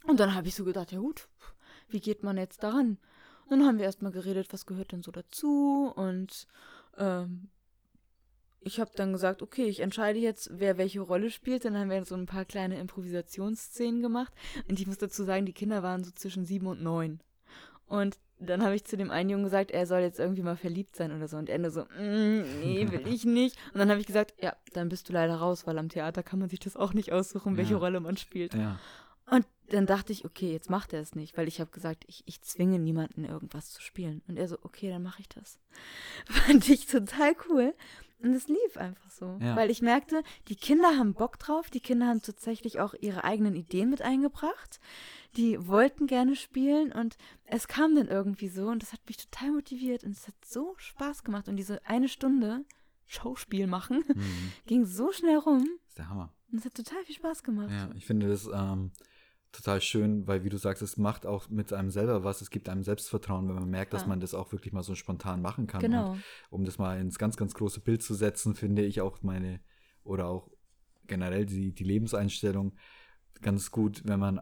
[0.04, 1.28] Und dann habe ich so gedacht, ja gut,
[1.88, 2.98] wie geht man jetzt daran?
[3.46, 5.92] Und dann haben wir erstmal geredet, was gehört denn so dazu?
[5.94, 6.46] Und
[6.96, 7.48] ähm,
[8.64, 11.64] ich habe dann gesagt, okay, ich entscheide jetzt, wer welche Rolle spielt.
[11.64, 14.32] Dann haben wir so ein paar kleine Improvisationsszenen gemacht.
[14.68, 17.20] Und ich muss dazu sagen, die Kinder waren so zwischen sieben und neun.
[17.86, 20.96] Und dann habe ich zu dem einen Jungen gesagt, er soll jetzt irgendwie mal verliebt
[20.96, 21.36] sein oder so.
[21.36, 23.56] Und er nur so, mm, nee, will ich nicht.
[23.72, 26.38] Und dann habe ich gesagt, ja, dann bist du leider raus, weil am Theater kann
[26.38, 27.78] man sich das auch nicht aussuchen, welche Ja.
[27.78, 28.54] Rolle man spielt.
[28.54, 28.78] Ja.
[29.30, 32.22] Und dann dachte ich, okay, jetzt macht er es nicht, weil ich habe gesagt, ich,
[32.26, 34.22] ich zwinge niemanden irgendwas zu spielen.
[34.28, 35.58] Und er so, okay, dann mache ich das.
[36.26, 37.74] Fand ich total cool.
[38.24, 39.38] Und es lief einfach so.
[39.40, 39.54] Ja.
[39.54, 43.54] Weil ich merkte, die Kinder haben Bock drauf, die Kinder haben tatsächlich auch ihre eigenen
[43.54, 44.80] Ideen mit eingebracht.
[45.36, 49.50] Die wollten gerne spielen und es kam dann irgendwie so und das hat mich total
[49.52, 51.48] motiviert und es hat so Spaß gemacht.
[51.48, 52.64] Und diese eine Stunde
[53.06, 54.52] Schauspiel machen Mhm.
[54.66, 56.32] ging so schnell rum ist der Hammer.
[56.50, 57.70] und es hat total viel Spaß gemacht.
[57.70, 58.90] Ja, ich finde das ähm,
[59.54, 62.40] total schön, weil wie du sagst, es macht auch mit einem selber was.
[62.40, 64.08] Es gibt einem Selbstvertrauen, wenn man merkt, dass Ja.
[64.08, 65.80] man das auch wirklich mal so spontan machen kann.
[65.80, 66.12] Genau.
[66.12, 69.60] Und um das mal ins ganz, ganz große Bild zu setzen, finde ich auch meine,
[70.02, 70.50] oder auch
[71.06, 72.76] generell die, die Lebenseinstellung
[73.42, 74.40] ganz gut, wenn man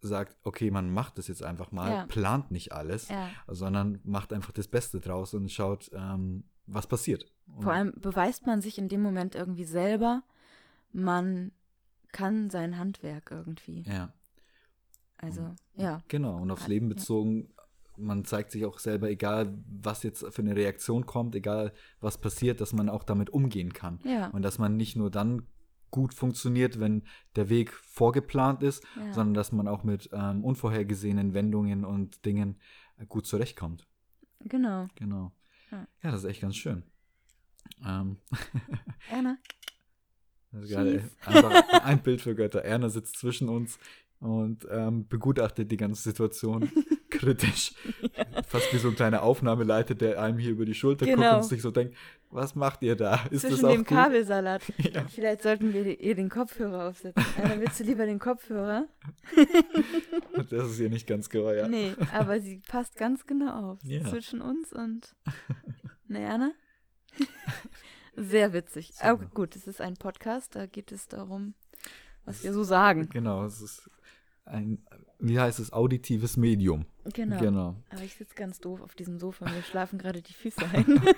[0.00, 2.06] sagt, okay, man macht das jetzt einfach mal, Ja.
[2.06, 3.30] plant nicht alles, Ja.
[3.48, 7.32] sondern macht einfach das Beste draus und schaut, ähm, was passiert.
[7.46, 10.22] Und, Vor allem beweist man sich in dem Moment irgendwie selber,
[10.92, 11.52] man
[12.14, 13.82] kann sein Handwerk irgendwie.
[13.82, 14.12] ja.
[15.18, 16.02] Also, ja.
[16.08, 16.94] Genau, und aufs Ja, Leben ja.
[16.94, 17.48] bezogen,
[17.96, 22.60] man zeigt sich auch selber, egal was jetzt für eine Reaktion kommt, egal was passiert,
[22.60, 24.00] dass man auch damit umgehen kann.
[24.04, 24.28] Ja.
[24.30, 25.46] Und dass man nicht nur dann
[25.90, 27.04] gut funktioniert, wenn
[27.36, 29.12] der Weg vorgeplant ist, Ja.
[29.12, 32.58] sondern dass man auch mit ähm, unvorhergesehenen Wendungen und Dingen
[32.98, 33.86] äh, gut zurechtkommt.
[34.40, 34.88] Genau.
[34.96, 35.32] Genau.
[35.70, 35.86] Ja.
[36.02, 36.82] Ja, das ist echt ganz schön.
[37.86, 38.18] Ähm,
[39.10, 39.38] Erna.
[40.62, 41.16] Gerade Schieß.
[41.26, 42.62] einfach ein Bild für Götter.
[42.64, 43.78] Erna sitzt zwischen uns
[44.20, 46.70] und ähm, begutachtet die ganze Situation
[47.10, 47.74] kritisch.
[48.46, 51.22] Fast wie so ein kleiner Aufnahmeleiter, der einem hier über die Schulter Genau.
[51.32, 51.94] guckt und sich so denkt,
[52.30, 53.24] was macht ihr da?
[53.30, 53.88] Ist Zwischen das auch dem gut?
[53.88, 54.62] Kabelsalat.
[54.78, 55.04] Ja.
[55.08, 57.22] Vielleicht sollten wir ihr den Kopfhörer aufsetzen.
[57.36, 58.86] Erna, willst du lieber den Kopfhörer?
[60.50, 61.68] Das ist ihr nicht ganz geheuer.
[61.68, 63.78] Nee, aber sie passt ganz genau auf.
[63.84, 64.04] Ja.
[64.04, 65.14] Zwischen uns und.
[66.08, 66.52] Ne, Erna?
[68.16, 68.92] Sehr witzig.
[68.94, 69.08] Super.
[69.10, 71.54] Aber gut, es ist ein Podcast, da geht es darum,
[72.24, 73.08] was wir so sagen.
[73.12, 73.90] Genau, es ist
[74.44, 74.84] ein,
[75.18, 76.86] wie heißt es, auditives Medium.
[77.12, 77.38] Genau.
[77.38, 77.76] Genau.
[77.90, 79.46] Aber ich sitze ganz doof auf diesem Sofa.
[79.50, 81.02] Mir schlafen gerade die Füße ein.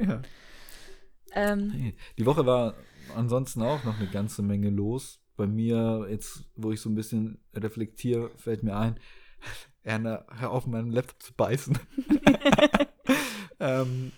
[0.00, 0.22] Ja.
[1.34, 2.74] ähm, Hey, Die Woche war
[3.14, 5.20] ansonsten auch noch eine ganze Menge los.
[5.36, 8.98] Bei mir, jetzt, wo ich so ein bisschen reflektiere, fällt mir ein,
[9.84, 11.78] Erna, hör auf, meinen Laptop zu beißen.
[13.60, 14.12] ähm,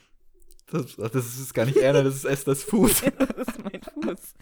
[0.71, 3.03] das, das ist gar nicht Erna, das ist Esthers Fuß.
[3.19, 4.35] das ist mein Fuß.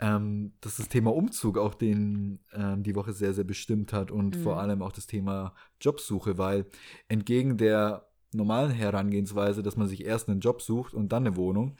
[0.00, 4.36] ähm, dass das Thema Umzug auch den ähm, die Woche sehr, sehr bestimmt hat und
[4.36, 4.42] Mhm.
[4.42, 6.66] vor allem auch das Thema Jobsuche, weil
[7.08, 11.76] entgegen der normalen Herangehensweise, dass man sich erst einen Job sucht und dann eine Wohnung,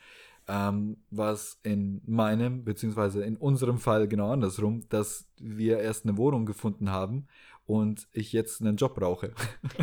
[0.46, 6.16] ähm, war es in meinem, beziehungsweise in unserem Fall genau andersrum, dass wir erst eine
[6.16, 7.26] Wohnung gefunden haben
[7.66, 9.32] und ich jetzt einen Job brauche.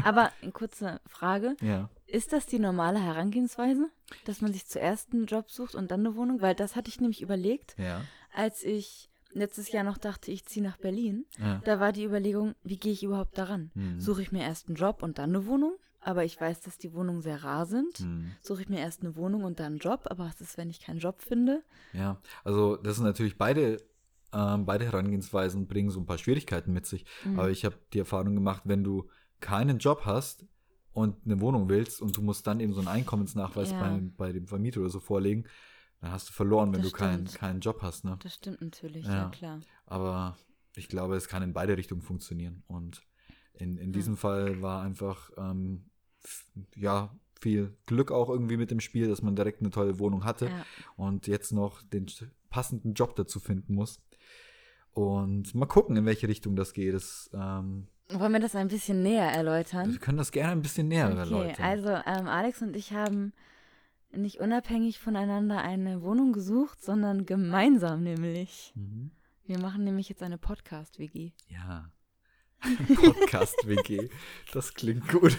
[0.06, 1.56] Aber eine kurze Frage.
[1.62, 1.90] ja.
[2.12, 3.90] Ist das die normale Herangehensweise?
[4.26, 6.42] Dass man sich zuerst einen Job sucht und dann eine Wohnung?
[6.42, 8.02] Weil das hatte ich nämlich überlegt, Ja.
[8.34, 11.26] als ich letztes Jahr noch dachte, ich ziehe nach Berlin.
[11.40, 11.62] ja.
[11.64, 13.72] Da war die Überlegung, wie gehe ich überhaupt daran?
[13.76, 14.00] Mhm.
[14.02, 15.74] Suche ich mir erst einen Job und dann eine Wohnung?
[16.02, 18.00] Aber ich weiß, dass die Wohnungen sehr rar sind.
[18.02, 18.32] Mhm.
[18.42, 20.02] Suche ich mir erst eine Wohnung und dann einen Job?
[20.10, 21.64] Aber was ist, wenn ich keinen Job finde?
[21.94, 23.78] Ja, also das sind natürlich beide,
[24.34, 27.06] ähm, beide Herangehensweisen bringen so ein paar Schwierigkeiten mit sich.
[27.24, 27.40] Mhm.
[27.40, 29.08] Aber ich habe die Erfahrung gemacht, wenn du
[29.40, 30.46] keinen Job hast
[30.94, 33.80] und eine Wohnung willst und du musst dann eben so einen Einkommensnachweis Ja.
[33.80, 35.46] bei, bei dem Vermieter oder so vorlegen,
[36.02, 38.04] dann hast du verloren, wenn Das du keinen, keinen Job hast.
[38.06, 38.18] Ne?
[38.24, 39.14] Das stimmt natürlich, Ja.
[39.14, 39.62] ja, klar.
[39.86, 40.38] Aber
[40.76, 42.64] ich glaube, es kann in beide Richtungen funktionieren.
[42.68, 43.04] Und
[43.54, 45.86] in, in diesem Fall war einfach, ähm,
[46.76, 50.48] ja, viel Glück auch irgendwie mit dem Spiel, dass man direkt eine tolle Wohnung hatte
[50.48, 50.66] Ja.
[50.96, 52.06] und jetzt noch den
[52.50, 54.00] passenden Job dazu finden muss.
[54.94, 56.94] Und mal gucken, in welche Richtung das geht.
[56.94, 59.92] Das, ähm, Wollen wir das ein bisschen näher erläutern?
[59.92, 61.66] wir können das gerne ein bisschen näher Okay, erläutern.
[61.66, 63.34] also ähm, Alex und ich haben
[64.14, 68.74] nicht unabhängig voneinander eine Wohnung gesucht, sondern gemeinsam nämlich.
[68.76, 69.12] Mhm.
[69.46, 71.32] Wir machen nämlich jetzt eine Podcast-WG.
[71.48, 71.90] Ja.
[72.96, 74.10] Podcast-WG.
[74.54, 75.38] Das klingt gut.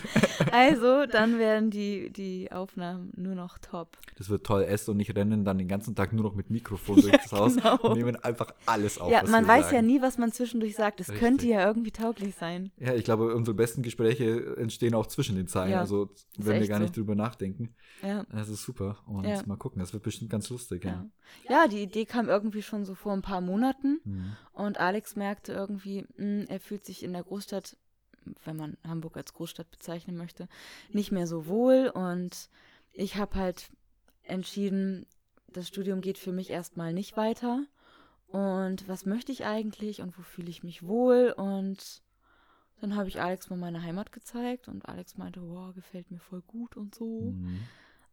[0.50, 3.96] Also, dann werden die, die Aufnahmen nur noch top.
[4.16, 4.62] Das wird toll.
[4.62, 7.56] Esther und ich rennen dann den ganzen Tag nur noch mit Mikrofon durch das Haus
[7.56, 7.76] genau.
[7.76, 9.10] und nehmen einfach alles auf.
[9.10, 9.76] Ja, man weiß sagen.
[9.76, 11.00] ja nie, was man zwischendurch sagt.
[11.00, 11.20] Es Richtig.
[11.22, 12.72] könnte ja irgendwie tauglich sein.
[12.78, 15.72] Ja, ich glaube, unsere besten Gespräche entstehen auch zwischen den Zeilen.
[15.72, 17.00] Ja, also, wenn wir gar nicht so.
[17.00, 17.74] drüber nachdenken.
[18.02, 18.24] Ja.
[18.32, 18.98] Das ist super.
[19.06, 19.42] Und Ja.
[19.46, 20.84] mal gucken, das wird bestimmt ganz lustig.
[20.84, 21.06] Ja.
[21.48, 21.62] Ja.
[21.62, 24.00] ja, die Idee kam irgendwie schon so vor ein paar Monaten.
[24.04, 24.36] Mhm.
[24.52, 27.76] Und Alex merkte irgendwie, mh, er fühlt sich in der Großstadt,
[28.44, 30.48] wenn man Hamburg als Großstadt bezeichnen möchte,
[30.90, 31.88] nicht mehr so wohl.
[31.88, 32.48] Und
[32.92, 33.70] ich habe halt
[34.22, 35.06] entschieden,
[35.48, 37.64] das Studium geht für mich erstmal nicht weiter.
[38.28, 41.34] Und was möchte ich eigentlich und wo fühle ich mich wohl?
[41.36, 42.02] Und
[42.80, 46.42] dann habe ich Alex mal meine Heimat gezeigt und Alex meinte, wow, gefällt mir voll
[46.42, 47.32] gut und so.
[47.32, 47.60] Mhm.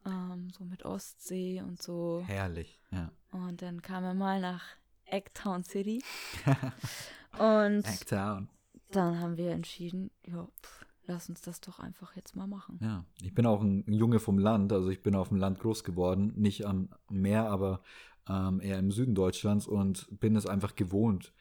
[0.05, 2.23] Ähm, so mit Ostsee und so.
[2.27, 3.11] Herrlich, ja.
[3.31, 4.63] Und dann kam er mal nach
[5.05, 6.03] Eggtown City.
[7.39, 8.49] und Acktown.
[8.91, 12.79] Dann haben wir entschieden, ja, pff, lass uns das doch einfach jetzt mal machen.
[12.81, 15.83] Ja, ich bin auch ein Junge vom Land, also ich bin auf dem Land groß
[15.83, 17.81] geworden, nicht am Meer, aber
[18.27, 21.33] ähm, eher im Süden Deutschlands und bin es einfach gewohnt,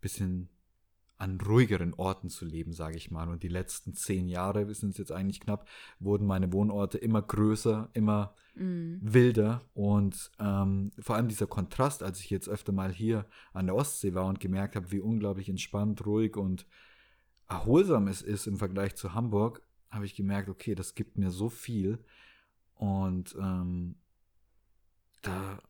[0.00, 0.48] bisschen
[1.18, 3.28] an ruhigeren Orten zu leben, sage ich mal.
[3.28, 5.66] Und die letzten zehn Jahre, wir sind es jetzt eigentlich knapp,
[5.98, 9.00] wurden meine Wohnorte immer größer, immer Mhm.
[9.02, 13.74] wilder und ähm, vor allem dieser Kontrast, als ich jetzt öfter mal hier an der
[13.74, 16.66] Ostsee war und gemerkt habe, wie unglaublich entspannt, ruhig und
[17.48, 21.48] erholsam es ist im Vergleich zu Hamburg, habe ich gemerkt, okay, das gibt mir so
[21.48, 22.04] viel
[22.74, 23.96] und ähm,
[25.22, 25.60] da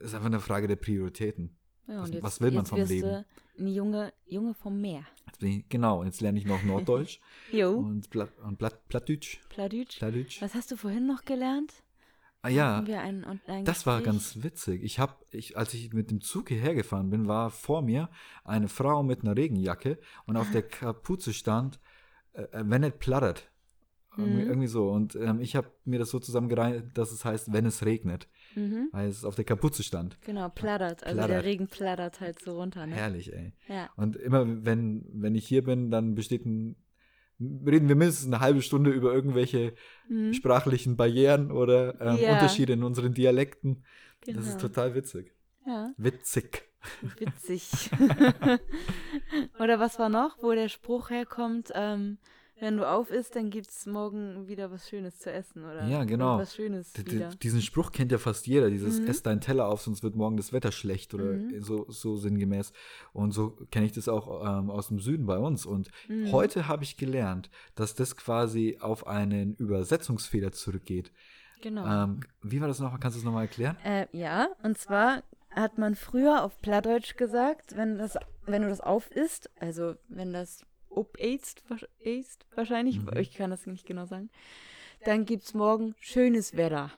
[0.00, 1.56] ist einfach eine Frage der Prioritäten.
[1.86, 3.24] Ja, Was- jetzt, was will man vom Leben?
[3.58, 5.04] Ein Junge, Junge vom Meer.
[5.26, 7.20] Jetzt ich, genau, jetzt lerne ich noch Norddeutsch
[7.52, 9.38] Jo, und, Pla und Plat Plattdeutsch.
[9.50, 9.98] Pladütsch.
[9.98, 10.40] Plattdeutsch.
[10.42, 11.72] Was hast du vorhin noch gelernt?
[12.44, 12.84] Ah ja,
[13.64, 14.82] Das war ganz witzig.
[14.84, 18.10] Ich habe, ich, als ich mit dem Zug hierher gefahren bin, war vor mir
[18.44, 21.80] eine Frau mit einer Regenjacke und auf der Kapuze stand,
[22.34, 23.50] äh, wenn es plattert.
[24.16, 24.48] Irgendwie, Mhm.
[24.48, 24.90] irgendwie so.
[24.90, 28.90] Und ähm, ich habe mir das so zusammengereiht, dass es heißt, wenn es regnet, Mhm.
[28.92, 30.18] weil es auf der Kapuze stand.
[30.20, 31.02] Genau, plattert.
[31.02, 31.30] Also Plattert.
[31.36, 32.94] der Regen plattert halt so runter, ne?
[32.94, 33.54] Herrlich, ey.
[33.68, 33.88] Ja.
[33.96, 36.76] Und immer, wenn, wenn ich hier bin, dann besteht ein,
[37.40, 39.74] reden wir mindestens eine halbe Stunde über irgendwelche
[40.08, 40.32] Mhm.
[40.34, 42.32] sprachlichen Barrieren oder ähm, Ja.
[42.34, 43.84] Unterschiede in unseren Dialekten.
[44.24, 44.38] Genau.
[44.38, 45.32] Das ist total witzig.
[45.66, 45.92] ja.
[45.96, 46.62] Witzig.
[47.18, 47.90] Witzig.
[49.58, 52.18] Oder was war noch, wo der Spruch herkommt, ähm,
[52.60, 55.86] wenn du auf isst, dann gibt's morgen wieder was Schönes zu essen, oder?
[55.88, 56.38] Ja, genau.
[56.38, 57.28] Was Schönes D-.
[57.42, 59.06] Diesen Spruch kennt ja fast jeder, dieses Mhm.
[59.08, 61.60] ess deinen Teller auf, sonst wird morgen das Wetter schlecht oder Mhm.
[61.62, 62.72] so, so sinngemäß.
[63.12, 65.66] Und so kenne ich das auch ähm, aus dem Süden bei uns.
[65.66, 66.30] Und Mhm.
[66.32, 71.12] heute habe ich gelernt, dass das quasi auf einen Übersetzungsfehler zurückgeht.
[71.60, 71.86] Genau.
[71.86, 73.00] Ähm, wie war das nochmal?
[73.00, 73.76] Kannst du es nochmal erklären?
[73.84, 78.80] Äh, ja, und zwar hat man früher auf Plattdeutsch gesagt, wenn, das, wenn du das
[78.80, 80.64] auf isst, also wenn das
[80.96, 81.62] obeizt,
[82.00, 83.16] ist wahrscheinlich, Mhm.
[83.16, 84.30] ich kann das nicht genau sagen,
[85.04, 86.90] dann gibt's morgen schönes Wetter.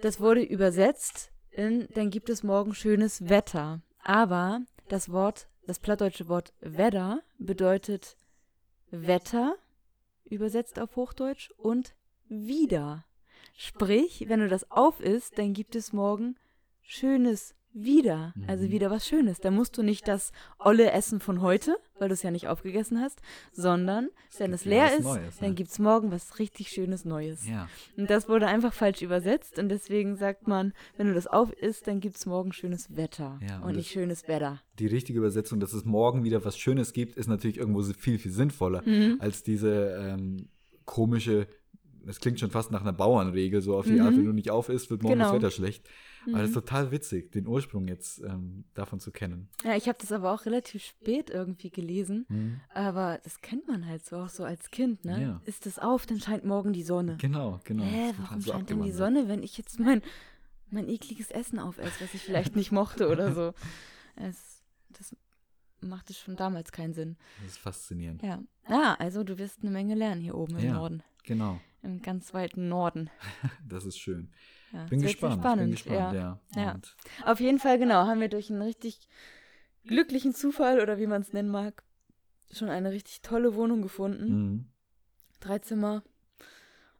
[0.00, 3.80] Das wurde übersetzt in, dann gibt es morgen schönes Wetter.
[4.02, 8.16] Aber das Wort, das plattdeutsche Wort Wetter bedeutet
[8.90, 9.56] Wetter,
[10.24, 11.94] übersetzt auf Hochdeutsch, und
[12.28, 13.04] wieder.
[13.56, 16.36] Sprich, wenn du das auf isst, dann gibt es morgen
[16.82, 18.32] schönes wieder.
[18.46, 18.70] Also Mhm.
[18.70, 19.38] wieder was Schönes.
[19.40, 23.00] Da musst du nicht das olle Essen von heute, weil du es ja nicht aufgegessen
[23.00, 23.20] hast,
[23.52, 24.08] sondern
[24.38, 25.54] wenn es leer ist, Neues, dann ne?
[25.54, 27.46] gibt es morgen was richtig Schönes Neues.
[27.46, 27.68] Ja.
[27.96, 31.86] Und das wurde einfach falsch übersetzt und deswegen sagt man, wenn du das auf isst,
[31.86, 34.60] dann gibt es morgen schönes Wetter Ja, und und nicht das- schönes Wetter.
[34.78, 38.32] Die richtige Übersetzung, dass es morgen wieder was Schönes gibt, ist natürlich irgendwo viel, viel
[38.32, 39.16] sinnvoller Mhm.
[39.20, 40.48] als diese ähm,
[40.84, 41.46] komische,
[42.04, 44.18] das klingt schon fast nach einer Bauernregel, so auf die Art, Mhm.
[44.18, 45.38] wenn du nicht auf isst, wird morgen das Genau.
[45.42, 45.88] Wetter schlecht.
[46.26, 46.60] Aber das ist Mhm.
[46.60, 49.48] total witzig, den Ursprung jetzt ähm, davon zu kennen.
[49.64, 52.60] Ja, ich habe das aber auch relativ spät irgendwie gelesen, Mhm.
[52.74, 55.22] aber das kennt man halt so auch so als Kind, ne?
[55.22, 55.40] Ja.
[55.44, 57.16] Ist es auf, dann scheint morgen die Sonne.
[57.20, 57.84] Genau, genau.
[57.84, 58.92] Hä, warum so scheint denn die.
[58.92, 60.02] Sonne, wenn ich jetzt mein,
[60.70, 63.52] mein ekliges Essen aufesse, was ich vielleicht nicht mochte oder so?
[64.18, 65.14] Es, das
[65.82, 67.16] macht es schon damals keinen Sinn.
[67.42, 68.22] Das ist faszinierend.
[68.22, 68.42] Ja.
[68.68, 70.72] Ja, also du wirst eine Menge lernen hier oben im Ja.
[70.72, 71.02] Norden.
[71.24, 73.10] Genau, Im ganz weiten Norden.
[73.68, 74.32] das ist schön.
[74.72, 76.40] Ja, Bin gespannt, spannend, bin gespannt, ja.
[76.54, 76.80] ja.
[77.24, 79.08] Auf jeden Fall, genau, haben wir durch einen richtig
[79.84, 81.82] glücklichen Zufall oder wie man es nennen mag,
[82.52, 84.28] schon eine richtig tolle Wohnung gefunden.
[84.28, 84.66] Mhm.
[85.40, 86.02] Drei Zimmer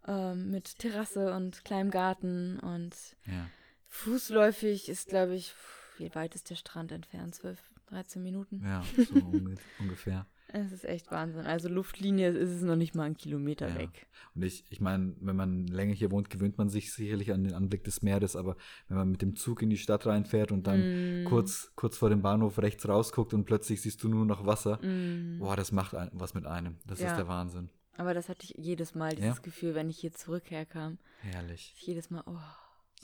[0.07, 2.95] ähm, mit Terrasse und kleinem Garten und
[3.27, 3.51] Ja.
[3.89, 5.55] fußläufig ist, glaube ich,
[5.99, 7.35] wie weit ist der Strand entfernt?
[7.35, 8.63] 12, 13 Minuten.
[8.65, 10.27] Ja, so unge ungefähr.
[10.59, 11.45] Es ist echt Wahnsinn.
[11.47, 13.75] Also Luftlinie ist es noch nicht mal einen Kilometer Ja.
[13.77, 14.07] weg.
[14.35, 17.53] Und ich, ich meine, wenn man länger hier wohnt, gewöhnt man sich sicherlich an den
[17.53, 18.57] Anblick des Meeres, aber
[18.89, 21.25] wenn man mit dem Zug in die Stadt reinfährt und dann Mm.
[21.27, 25.39] kurz, kurz vor dem Bahnhof rechts rausguckt und plötzlich siehst du nur noch Wasser, Mm.
[25.41, 26.77] boah, das macht ein, was mit einem.
[26.87, 27.09] Das Ja.
[27.11, 27.69] ist der Wahnsinn.
[27.99, 29.43] Aber das hatte ich jedes Mal, dieses Ja?
[29.43, 30.99] Gefühl, wenn ich hier zurückherkam.
[31.21, 31.75] Herrlich.
[31.79, 32.37] Jedes Mal, oh,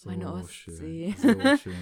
[0.03, 1.15] So meine Ostsee.
[1.21, 1.41] Schön.
[1.41, 1.75] So schön,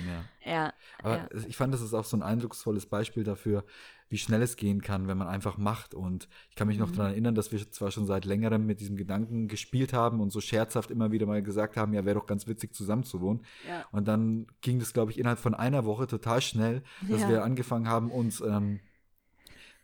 [0.45, 0.51] ja.
[0.53, 0.73] ja.
[1.03, 1.29] Aber ja.
[1.49, 3.65] ich fand, das ist auch so ein eindrucksvolles Beispiel dafür,
[4.11, 5.95] wie schnell es gehen kann, wenn man einfach macht.
[5.95, 6.97] Und ich kann mich noch Mhm.
[6.97, 10.41] daran erinnern, dass wir zwar schon seit längerem mit diesem Gedanken gespielt haben und so
[10.43, 13.41] scherzhaft immer wieder mal gesagt haben, ja, wäre doch ganz witzig, zusammen zu wohnen.
[13.67, 13.87] ja.
[13.91, 17.89] Und dann ging das, glaube ich, innerhalb von einer Woche total schnell, dass wir angefangen
[17.89, 18.81] haben, uns ähm,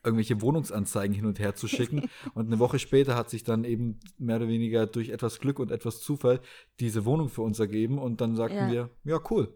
[0.06, 2.08] irgendwelche Wohnungsanzeigen hin und her zu schicken.
[2.34, 5.70] und eine Woche später hat sich dann eben mehr oder weniger durch etwas Glück und
[5.70, 6.40] etwas Zufall
[6.80, 7.98] diese Wohnung für uns ergeben.
[7.98, 8.70] Und dann sagten Ja.
[8.70, 9.54] wir, ja, cool.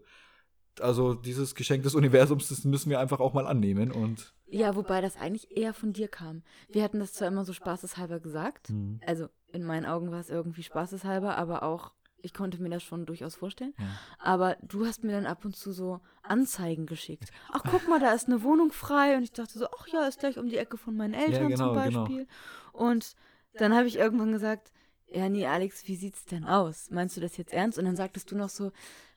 [0.79, 3.91] Also dieses Geschenk des Universums, das müssen wir einfach auch mal annehmen.
[3.91, 6.43] Und Ja, wobei das eigentlich eher von dir kam.
[6.69, 8.69] Wir hatten das zwar immer so spaßeshalber gesagt.
[8.69, 8.99] Mhm.
[9.05, 13.05] Also in meinen Augen war es irgendwie spaßeshalber, aber auch, ich konnte mir das schon
[13.05, 13.73] durchaus vorstellen.
[13.79, 13.85] ja.
[14.19, 17.31] Aber du hast mir dann ab und zu so Anzeigen geschickt.
[17.51, 19.17] Ach, guck mal, da ist eine Wohnung frei.
[19.17, 21.73] Und ich dachte so, ach ja, ist gleich um die Ecke von meinen Eltern genau,
[21.73, 22.03] zum genau.
[22.03, 22.27] Beispiel.
[22.73, 23.15] Und
[23.55, 24.71] dann habe ich irgendwann gesagt,
[25.13, 26.89] ja, nee, Alex, wie sieht's denn aus?
[26.89, 27.77] Meinst du das jetzt ernst?
[27.77, 28.71] Und dann sagtest du noch so,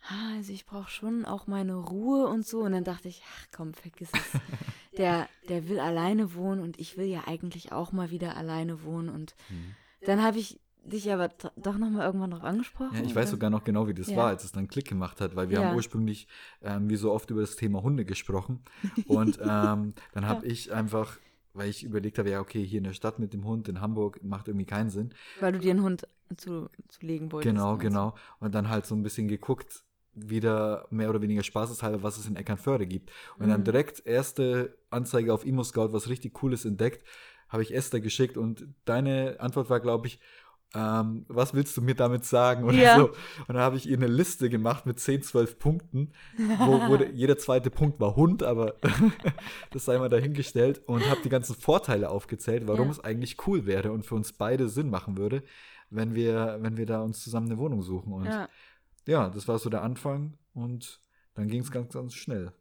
[0.09, 2.61] ah, also ich brauche schon auch meine Ruhe und so.
[2.63, 4.41] Und dann dachte ich, ach komm, vergiss es.
[4.97, 9.09] Der, der will alleine wohnen und ich will ja eigentlich auch mal wieder alleine wohnen.
[9.09, 9.75] Und Mhm.
[10.07, 12.91] dann habe ich dich aber doch noch mal irgendwann drauf angesprochen.
[12.95, 14.17] Ja, ich und weiß dann- sogar noch genau, wie das Ja.
[14.17, 15.69] war, als es dann Klick gemacht hat, weil wir Ja.
[15.69, 16.29] haben ursprünglich,
[16.63, 18.61] ähm, wie so oft, über das Thema Hunde gesprochen.
[19.07, 21.19] Und ähm, dann habe ich einfach,
[21.55, 24.23] weil ich überlegt habe, ja, okay, hier in der Stadt mit dem Hund in Hamburg
[24.23, 25.15] macht irgendwie keinen Sinn.
[25.41, 27.55] Weil du dir einen Hund zu, zu legen wolltest.
[27.55, 28.15] Genau, genau.
[28.41, 29.83] Und dann halt so ein bisschen geguckt,
[30.17, 33.11] wieder mehr oder weniger spaßeshalber, was es in Eckernförde gibt.
[33.39, 33.65] Und dann Mhm.
[33.65, 37.05] direkt erste Anzeige auf Imo Scout, was richtig Cooles entdeckt,
[37.49, 40.19] habe ich Esther geschickt und deine Antwort war, glaube ich,
[40.75, 42.65] ähm, was willst du mir damit sagen?
[42.65, 42.97] Oder Ja.
[42.99, 43.09] so.
[43.09, 47.13] Und dann habe ich ihr eine Liste gemacht mit 10, 12 Punkten, wo, wo der-
[47.13, 48.75] jeder zweite Punkt war Hund, aber
[49.71, 52.91] das sei mal dahingestellt und habe die ganzen Vorteile aufgezählt, warum Ja.
[52.93, 55.43] es eigentlich cool wäre und für uns beide Sinn machen würde,
[55.91, 58.13] wenn wir, wenn wir da uns zusammen eine Wohnung suchen.
[58.13, 58.49] Und ja,
[59.07, 61.01] Ja, das war so der Anfang und
[61.35, 62.53] dann ging es ganz, ganz schnell.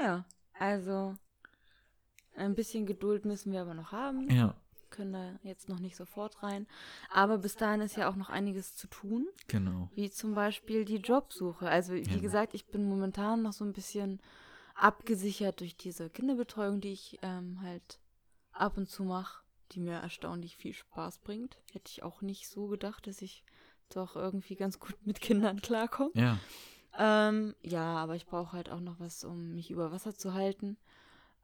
[0.00, 0.24] ja.
[0.58, 1.14] Also
[2.34, 4.28] ein bisschen Geduld müssen wir aber noch haben.
[4.30, 4.54] Ja,
[4.96, 6.66] Können da jetzt noch nicht sofort rein.
[7.10, 9.90] Aber bis dahin ist ja auch noch einiges zu tun, genau.
[9.94, 11.68] wie zum Beispiel die Jobsuche.
[11.68, 12.18] Also wie Ja.
[12.18, 14.20] gesagt, ich bin momentan noch so ein bisschen
[14.74, 17.98] abgesichert durch diese Kinderbetreuung, die ich ähm, halt
[18.52, 21.58] ab und zu mache, die mir erstaunlich viel Spaß bringt.
[21.72, 23.44] Hätte ich auch nicht so gedacht, dass ich
[23.90, 26.10] doch irgendwie ganz gut mit Kindern klarkomme.
[26.14, 26.38] Ja,
[26.98, 30.78] Ähm, ja, aber ich brauche halt auch noch was, um mich über Wasser zu halten.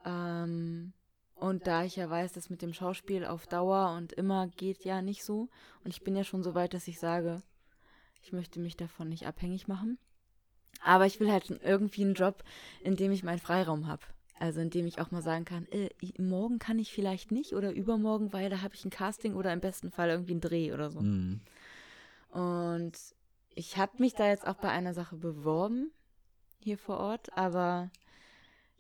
[0.05, 0.95] Ähm,
[1.43, 5.03] und da ich ja weiß, dass mit dem Schauspiel auf Dauer und immer geht ja
[5.03, 5.49] nicht so.
[5.83, 7.43] Und ich bin ja schon so weit, dass ich sage,
[8.23, 9.99] ich möchte mich davon nicht abhängig machen.
[10.85, 12.45] Aber ich will halt irgendwie einen Job,
[12.85, 14.03] in dem ich meinen Freiraum habe.
[14.39, 17.73] Also in dem ich auch mal sagen kann, äh, morgen kann ich vielleicht nicht oder
[17.73, 20.93] übermorgen, weil da habe ich ein Casting oder im besten Fall irgendwie einen Dreh oder
[20.93, 21.01] so.
[21.01, 21.41] mhm.
[22.31, 22.93] Und
[23.57, 25.91] ich habe mich da jetzt auch bei einer Sache beworben,
[26.61, 27.91] hier vor Ort, aber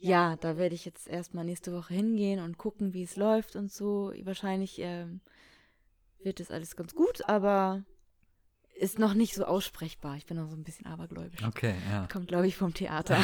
[0.02, 3.70] ja, da werde ich jetzt erstmal nächste Woche hingehen und gucken, wie es läuft und
[3.72, 4.12] so.
[4.24, 5.20] Wahrscheinlich ähm,
[6.22, 7.84] wird es alles ganz gut, aber
[8.74, 10.16] ist noch nicht so aussprechbar.
[10.16, 11.44] Ich bin noch so ein bisschen abergläubisch.
[11.44, 12.08] okay, ja.
[12.10, 13.16] Kommt, glaube ich, vom Theater.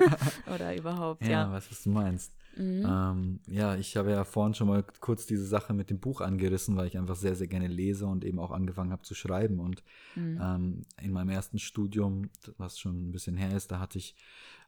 [0.54, 1.52] Oder überhaupt, Ja, ja.
[1.52, 2.32] was du meinst.
[2.56, 2.82] Mhm.
[2.84, 6.76] Ähm, ja, ich habe ja vorhin schon mal kurz diese Sache mit dem Buch angerissen,
[6.76, 9.60] weil ich einfach sehr, sehr gerne lese und eben auch angefangen habe zu schreiben.
[9.60, 9.82] Und
[10.14, 10.38] Mhm.
[10.40, 14.16] ähm, in meinem ersten Studium, was schon ein bisschen her ist, da hatte ich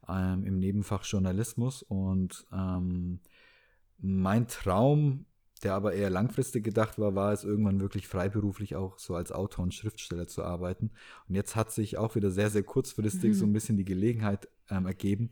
[0.09, 3.21] ähm, im Nebenfach Journalismus und ähm,
[3.99, 5.27] mein Traum,
[5.63, 9.65] der aber eher langfristig gedacht war, war es irgendwann wirklich freiberuflich auch so als Autor
[9.65, 10.91] und Schriftsteller zu arbeiten.
[11.29, 13.35] Und jetzt hat sich auch wieder sehr, sehr kurzfristig Mhm.
[13.35, 15.31] so ein bisschen die Gelegenheit ähm, ergeben,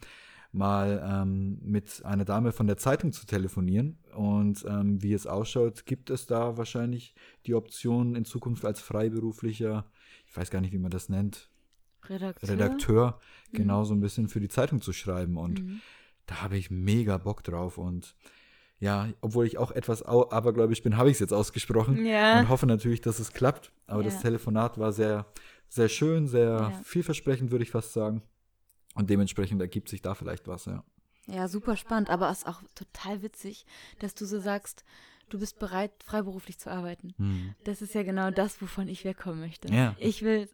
[0.54, 3.98] mal ähm, mit einer Dame von der Zeitung zu telefonieren.
[4.14, 7.14] Und ähm, wie es ausschaut, gibt es da wahrscheinlich
[7.46, 9.86] die Option in Zukunft als freiberuflicher,
[10.26, 11.48] ich weiß gar nicht, wie man das nennt,
[12.08, 12.48] Redakteur.
[12.50, 13.20] Redakteur,
[13.52, 13.56] Mhm.
[13.56, 15.36] genau so ein bisschen für die Zeitung zu schreiben.
[15.36, 15.80] Und Mhm.
[16.26, 17.78] da habe ich mega Bock drauf.
[17.78, 18.14] Und
[18.78, 22.38] ja, obwohl ich auch etwas abergläubisch bin, habe ich es jetzt ausgesprochen Ja.
[22.40, 23.72] und hoffe natürlich, dass es klappt.
[23.86, 24.07] Aber Ja.
[24.11, 25.26] das Telefonat war sehr,
[25.68, 26.80] sehr schön, sehr Ja.
[26.84, 28.22] vielversprechend, würde ich fast sagen.
[28.95, 30.84] Und dementsprechend ergibt sich da vielleicht was, ja.
[31.26, 33.64] Ja, super spannend, aber es ist auch total witzig,
[34.01, 34.84] dass du so sagst,
[35.28, 37.14] du bist bereit, freiberuflich zu arbeiten.
[37.16, 37.55] Hm.
[37.64, 39.72] Das ist ja genau das, wovon ich wegkommen möchte.
[39.72, 39.95] Ja.
[39.99, 40.49] Ich will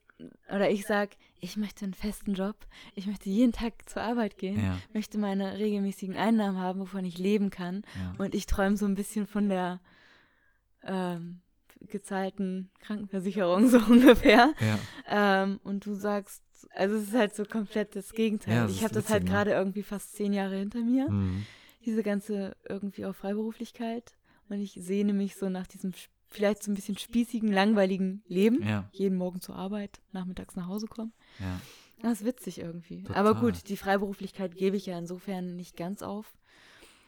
[0.49, 1.11] oder ich sag,
[1.41, 2.57] ich möchte einen festen Job,
[2.95, 4.77] ich möchte jeden Tag zur Arbeit gehen, Ja.
[4.93, 7.83] möchte meine regelmäßigen Einnahmen haben, wovon ich leben kann.
[7.97, 8.15] Ja.
[8.19, 9.81] Und ich träume so ein bisschen von der
[10.83, 11.41] ähm,
[11.81, 14.55] gezahlten Krankenversicherung, so ungefähr.
[15.09, 16.43] Ähm, und du sagst,
[16.75, 18.55] also es ist halt so komplett das Gegenteil.
[18.55, 19.31] Ja, das ich habe das halt ne?
[19.31, 21.45] gerade irgendwie fast zehn Jahre hinter mir, Mhm.
[21.85, 24.15] diese ganze irgendwie auch Freiberuflichkeit.
[24.49, 25.93] Und ich sehne mich so nach diesem
[26.31, 28.63] vielleicht so ein bisschen spießigen, langweiligen Leben.
[28.67, 28.89] Ja.
[28.93, 31.13] Jeden Morgen zur Arbeit, nachmittags nach Hause kommen.
[31.39, 31.61] Ja.
[32.03, 33.03] Das ist witzig irgendwie.
[33.03, 33.17] Total.
[33.27, 36.33] Aber gut, die Freiberuflichkeit gebe ich ja insofern nicht ganz auf.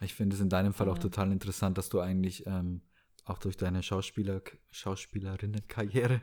[0.01, 1.03] Ich finde es in deinem Fall auch Ja.
[1.03, 2.81] total interessant, dass du eigentlich ähm,
[3.27, 4.41] auch durch deine Schauspieler,
[4.71, 6.23] Schauspielerinnenkarriere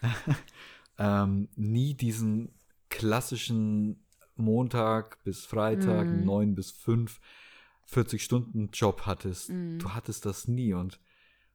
[0.98, 2.50] ähm, nie diesen
[2.90, 4.04] klassischen
[4.36, 6.24] Montag bis Freitag, Mhm.
[6.24, 7.20] 9 bis 5,
[7.90, 9.50] 40-Stunden-Job hattest.
[9.50, 9.78] Mhm.
[9.78, 11.00] Du hattest das nie und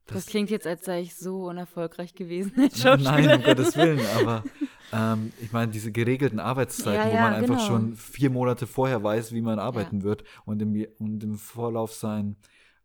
[0.06, 3.44] Das, klingt jetzt, als sei ich so unerfolgreich gewesen als Nein, um.
[3.44, 4.44] Gottes Willen, aber
[4.92, 7.68] ähm, ich meine, diese geregelten Arbeitszeiten, Ja, wo ja, man einfach genau.
[7.68, 12.36] schon vier Monate vorher weiß, wie man arbeiten wird und im, und im Vorlauf sein,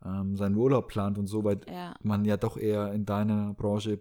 [0.05, 1.95] ähm, seinen Urlaub plant und so, weil Ja.
[2.03, 3.97] man ja doch eher in deiner Branche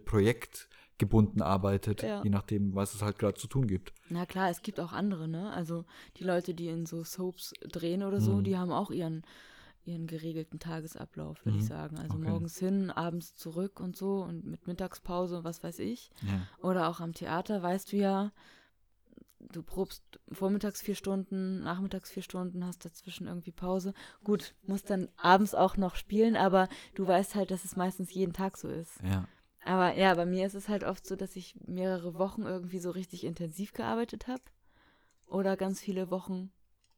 [0.98, 2.22] projektgebunden arbeitet, Ja.
[2.22, 3.92] je nachdem, was es halt gerade zu tun gibt.
[4.08, 5.50] Na klar, es gibt auch andere, ne?
[5.52, 5.84] Also
[6.16, 8.44] die Leute, die in so Soaps drehen oder so, Mhm.
[8.44, 9.22] die haben auch ihren,
[9.84, 11.68] ihren geregelten Tagesablauf, würde ich Mhm.
[11.68, 11.98] sagen.
[11.98, 12.28] Also Okay.
[12.30, 16.10] morgens hin, abends zurück und so und mit Mittagspause und was weiß ich.
[16.22, 16.40] Ja.
[16.58, 18.32] Oder auch am Theater, weißt du ja,
[19.52, 23.94] du probst vormittags vier Stunden, nachmittags vier Stunden, hast dazwischen irgendwie Pause.
[24.24, 28.32] Gut, musst dann abends auch noch spielen, aber du weißt halt, dass es meistens jeden
[28.32, 29.00] Tag so ist.
[29.02, 29.26] ja.
[29.68, 32.90] Aber ja, bei mir ist es halt oft so, dass ich mehrere Wochen irgendwie so
[32.90, 34.42] richtig intensiv gearbeitet habe.
[35.26, 36.50] Oder ganz viele Wochen,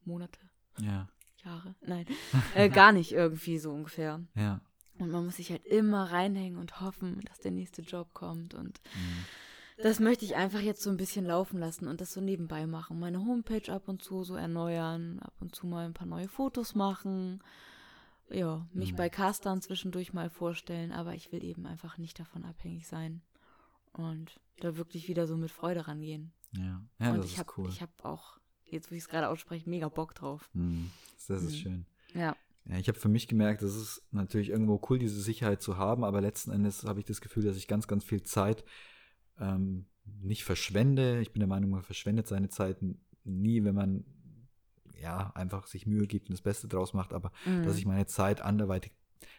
[0.04, 0.38] Monate,
[0.78, 1.08] Ja.
[1.44, 1.74] Jahre.
[1.80, 2.06] Nein,
[2.54, 4.20] äh, gar nicht irgendwie so ungefähr.
[4.36, 4.60] Ja.
[4.98, 8.52] Und man muss sich halt immer reinhängen und hoffen, dass der nächste Job kommt.
[8.54, 9.24] Und Mhm.
[9.82, 13.00] das möchte ich einfach jetzt so ein bisschen laufen lassen und das so nebenbei machen.
[13.00, 16.74] Meine Homepage ab und zu so erneuern, ab und zu mal ein paar neue Fotos
[16.74, 17.42] machen.
[18.30, 18.96] Ja, mich Mhm.
[18.96, 23.22] bei Castern zwischendurch mal vorstellen, aber ich will eben einfach nicht davon abhängig sein.
[23.92, 26.32] Und da wirklich wieder so mit Freude rangehen.
[26.56, 26.80] Ja.
[27.00, 27.68] Ja, und das ich ist habe cool.
[27.68, 30.48] ich hab auch, jetzt wo ich es gerade ausspreche, mega Bock drauf.
[30.52, 30.90] Mhm.
[31.28, 31.56] Das ist Mhm.
[31.56, 31.86] schön.
[32.14, 32.36] Ja.
[32.66, 36.04] Ja, ich habe für mich gemerkt, es ist natürlich irgendwo cool, diese Sicherheit zu haben,
[36.04, 38.64] aber letzten Endes habe ich das Gefühl, dass ich ganz, ganz viel Zeit
[39.38, 39.86] ähm,
[40.20, 41.20] nicht verschwende.
[41.20, 42.78] Ich bin der Meinung, man verschwendet seine Zeit
[43.24, 44.04] nie, wenn man
[45.00, 47.62] ja einfach sich Mühe gibt und das Beste draus macht, aber Mhm.
[47.64, 48.92] dass ich meine Zeit anderweitig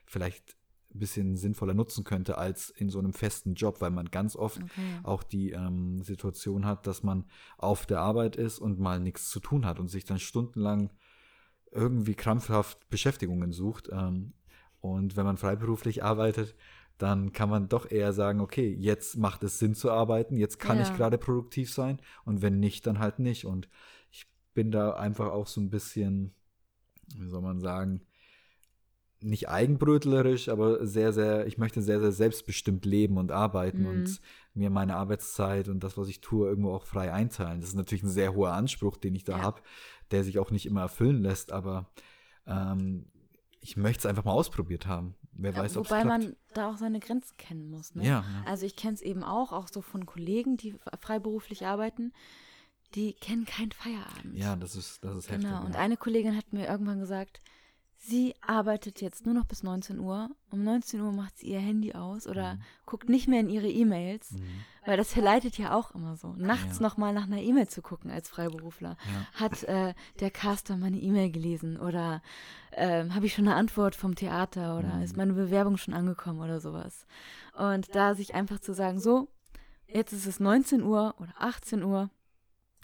[0.06, 0.56] vielleicht
[0.94, 4.58] ein bisschen sinnvoller nutzen könnte als in so einem festen Job, weil man ganz oft
[4.58, 5.00] Okay.
[5.04, 7.26] auch die ähm, Situation hat, dass man
[7.58, 10.92] auf der Arbeit ist und mal nichts zu tun hat und sich dann stundenlang
[11.72, 13.90] irgendwie krampfhaft Beschäftigungen sucht.
[13.92, 14.34] Ähm,
[14.82, 16.56] und wenn man freiberuflich arbeitet,
[16.98, 20.80] dann kann man doch eher sagen, okay, jetzt macht es Sinn zu arbeiten, jetzt kann
[20.80, 20.96] ich Ja.
[20.96, 23.46] gerade produktiv sein und wenn nicht, dann halt nicht.
[23.46, 23.70] Und
[24.01, 24.01] ich
[24.54, 26.34] bin da einfach auch so ein bisschen,
[27.16, 28.02] wie soll man sagen,
[29.24, 33.88] nicht eigenbrötlerisch, aber sehr, sehr, ich möchte sehr, sehr selbstbestimmt leben und arbeiten Mhm.
[33.88, 34.22] und
[34.56, 37.62] mir meine Arbeitszeit und das, was ich tue, irgendwo auch frei einteilen.
[37.62, 39.44] Das ist natürlich ein sehr hoher Anspruch, den ich da Ja.
[39.44, 39.62] habe,
[40.10, 41.92] der sich auch nicht immer erfüllen lässt, aber
[42.48, 43.06] ähm,
[43.60, 45.14] ich möchte es einfach mal ausprobiert haben.
[45.34, 47.94] Wer weiß, ob wobei man da auch seine Grenzen kennen muss.
[47.94, 48.04] Ne?
[48.04, 48.44] ja, ja.
[48.48, 52.12] Also ich kenne es eben auch, auch so von Kollegen, die freiberuflich arbeiten,
[52.96, 54.36] die kennen keinen Feierabend.
[54.38, 55.48] ja, das ist, das ist heftig.
[55.48, 55.80] Genau, und ja.
[55.80, 57.42] eine Kollegin hat mir irgendwann gesagt,
[58.04, 60.30] sie arbeitet jetzt nur noch bis 19 Uhr.
[60.50, 62.62] Um 19 Uhr macht sie ihr Handy aus oder Mhm.
[62.88, 64.42] guckt nicht mehr in ihre E-Mails, Mhm.
[64.86, 66.34] weil das verleitet ja auch immer so.
[66.34, 66.82] Nachts Ja.
[66.82, 68.98] noch mal nach einer E-Mail zu gucken als Freiberufler.
[69.06, 69.40] Ja.
[69.40, 72.24] Hat äh, der Caster meine E-Mail gelesen oder
[72.74, 75.02] ähm, habe ich schon eine Antwort vom Theater oder Mhm.
[75.04, 77.06] ist meine Bewerbung schon angekommen oder sowas.
[77.56, 79.28] Und da sich einfach zu sagen, so,
[79.88, 82.10] jetzt ist es 19 Uhr oder 18 Uhr,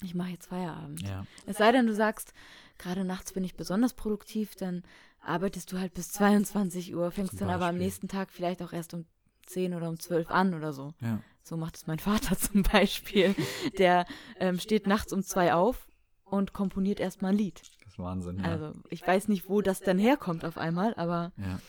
[0.04, 1.02] ich mache jetzt Feierabend.
[1.02, 1.26] ja.
[1.46, 2.34] Es sei denn, du sagst,
[2.78, 4.84] gerade nachts bin ich besonders produktiv, dann
[5.22, 8.94] arbeitest du halt bis 22 Uhr, fängst dann aber am nächsten Tag vielleicht auch erst
[8.94, 9.06] um
[9.48, 10.94] 10 oder um 12 an oder so.
[11.02, 11.22] ja.
[11.44, 13.34] So macht es mein Vater zum Beispiel.
[13.78, 14.06] Der
[14.38, 15.88] ähm, steht nachts um zwei auf
[16.26, 17.62] und komponiert erstmal ein Lied.
[17.84, 18.40] Das ist Wahnsinn.
[18.40, 18.44] Ja.
[18.44, 21.60] Also ich weiß nicht, wo das dann herkommt auf einmal, aber ja.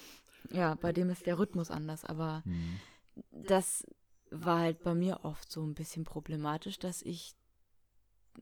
[0.50, 2.04] ja, bei dem ist der Rhythmus anders.
[2.04, 2.80] Aber Mhm.
[3.30, 3.84] das
[4.32, 7.34] war halt bei mir oft so ein bisschen problematisch, dass ich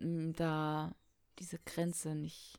[0.01, 0.95] da
[1.39, 2.59] diese Grenze nicht.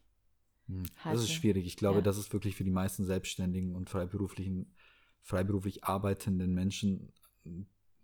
[0.67, 1.65] Hm, Das ist schwierig.
[1.65, 2.03] Ich glaube, Ja.
[2.03, 4.73] das ist wirklich für die meisten selbstständigen und freiberuflichen,
[5.21, 7.11] freiberuflich arbeitenden Menschen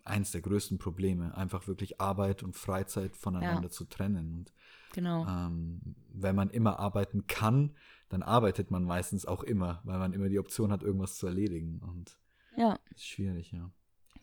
[0.05, 4.33] eins der größten Probleme, einfach wirklich Arbeit und Freizeit voneinander zu trennen.
[4.33, 4.53] Und
[4.93, 5.25] Genau.
[5.25, 5.81] ähm,
[6.13, 7.75] wenn man immer arbeiten kann,
[8.09, 11.79] dann arbeitet man meistens auch immer, weil man immer die Option hat, irgendwas zu erledigen.
[11.79, 12.17] Und
[12.57, 13.71] Ja, das ist schwierig, ja.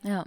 [0.02, 0.26] ja.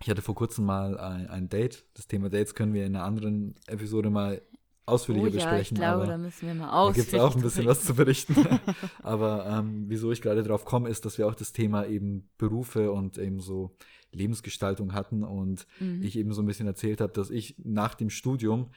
[0.00, 1.84] Ich hatte vor kurzem mal ein, ein Date.
[1.94, 4.42] Das Thema Dates können wir in einer anderen Episode mal
[4.86, 5.76] ausführlicher oh, ja, besprechen.
[5.76, 7.94] Ich glaube, da müssen wir mal da ausführlich gibt es auch ein bisschen was zu
[7.94, 8.36] berichten.
[9.02, 12.92] aber ähm, wieso ich gerade drauf komme, ist, dass wir auch das Thema eben Berufe
[12.92, 13.76] und eben so
[14.12, 16.02] Lebensgestaltung hatten und Mhm.
[16.02, 18.70] ich eben so ein bisschen erzählt habe, dass ich nach dem Studium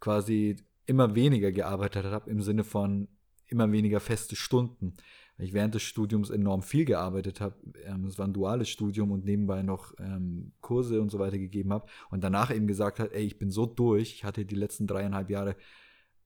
[0.00, 0.56] quasi
[0.86, 3.08] immer weniger gearbeitet habe, im Sinne von
[3.46, 4.94] immer weniger feste Stunden.
[5.36, 7.56] Weil ich während des Studiums enorm viel gearbeitet habe.
[7.84, 11.72] Ähm, es war ein duales Studium und nebenbei noch ähm, Kurse und so weiter gegeben
[11.72, 11.86] habe.
[12.10, 15.30] Und danach eben gesagt hat, ey, ich bin so durch, ich hatte die letzten dreieinhalb
[15.30, 15.56] Jahre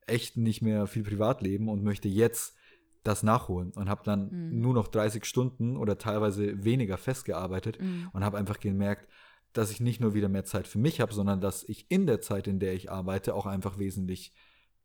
[0.07, 2.55] echt nicht mehr viel Privatleben und möchte jetzt
[3.03, 3.71] das nachholen.
[3.73, 4.61] Und habe dann Mhm.
[4.61, 8.11] nur noch 30 Stunden oder teilweise weniger festgearbeitet Mhm.
[8.13, 9.09] und habe einfach gemerkt,
[9.55, 12.21] dass ich nicht nur wieder mehr Zeit für mich habe, sondern dass ich in der
[12.21, 14.35] Zeit, in der ich arbeite, auch einfach wesentlich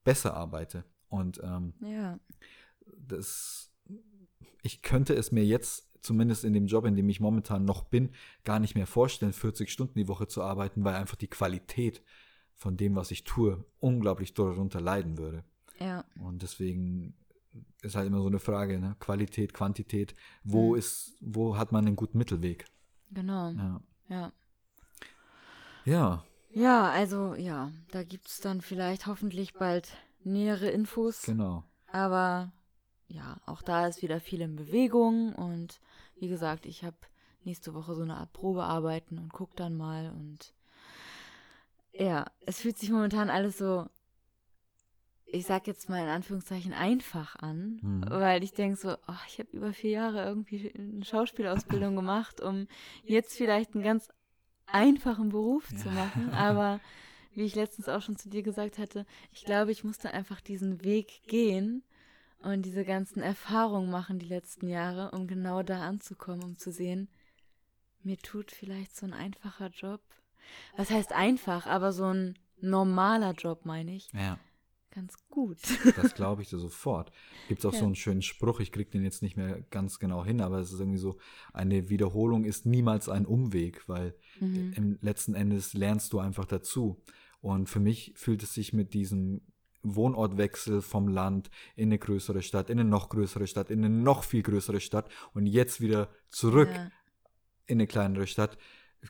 [0.06, 0.86] besser arbeite.
[1.10, 2.18] Und ähm, Ja.
[2.98, 3.73] das,
[4.62, 8.10] ich könnte es mir jetzt, zumindest in dem Job, in dem ich momentan noch bin,
[8.44, 12.02] gar nicht mehr vorstellen, 40 Stunden die Woche zu arbeiten, weil einfach die Qualität
[12.56, 15.44] von dem, was ich tue, unglaublich darunter leiden würde.
[15.80, 16.06] Ja.
[16.20, 17.16] Und deswegen
[17.82, 18.96] ist halt immer so eine Frage, ne?
[19.00, 20.14] Qualität, Quantität,
[20.44, 20.80] wo Mhm.
[20.80, 22.66] ist, wo hat man einen guten Mittelweg?
[23.12, 23.52] Genau.
[23.52, 23.82] Ja.
[24.10, 24.32] Ja.
[25.86, 26.24] Ja,
[26.56, 29.89] Ja, also ja, da gibt es dann vielleicht hoffentlich bald
[30.24, 31.24] nähere Infos.
[31.24, 31.64] genau.
[31.88, 32.52] Aber
[33.08, 35.80] ja, auch da ist wieder viel in Bewegung und
[36.16, 36.97] wie gesagt, ich habe
[37.43, 40.54] nächste Woche so eine Art Probearbeiten und guck dann mal und
[41.93, 43.88] ja, es fühlt sich momentan alles so,
[45.26, 48.06] ich sag jetzt mal in Anführungszeichen einfach an, Mhm.
[48.10, 52.68] weil ich denke so, oh, ich habe über vier Jahre irgendwie eine Schauspielausbildung gemacht, um
[53.04, 54.10] jetzt vielleicht einen ganz
[54.68, 55.93] einfachen Beruf zu Ja.
[55.95, 56.80] machen, aber
[57.34, 60.84] wie ich letztens auch schon zu dir gesagt hatte, ich glaube, ich musste einfach diesen
[60.84, 61.84] Weg gehen
[62.44, 67.10] und diese ganzen Erfahrungen machen die letzten Jahre, um genau da anzukommen, um zu sehen,
[68.04, 70.02] mir tut vielleicht so ein einfacher Job,
[70.76, 74.39] was heißt einfach, aber so ein normaler Job, meine ich, Ja,
[74.91, 75.58] ganz gut.
[75.96, 77.12] das glaube ich dir sofort.
[77.48, 77.80] Gibt es auch Ja.
[77.80, 80.74] so einen schönen Spruch, ich kriege den jetzt nicht mehr ganz genau hin, aber es
[80.74, 81.18] ist irgendwie so,
[81.54, 84.74] eine Wiederholung ist niemals ein Umweg, weil Mhm.
[84.76, 87.02] im letzten Endes lernst du einfach dazu.
[87.39, 89.41] Und für mich fühlt es sich mit diesem
[89.84, 94.24] Wohnortwechsel vom Land in eine größere Stadt, in eine noch größere Stadt, in eine noch
[94.24, 96.90] viel größere Stadt und jetzt wieder zurück Ja.
[97.68, 98.58] in eine kleinere Stadt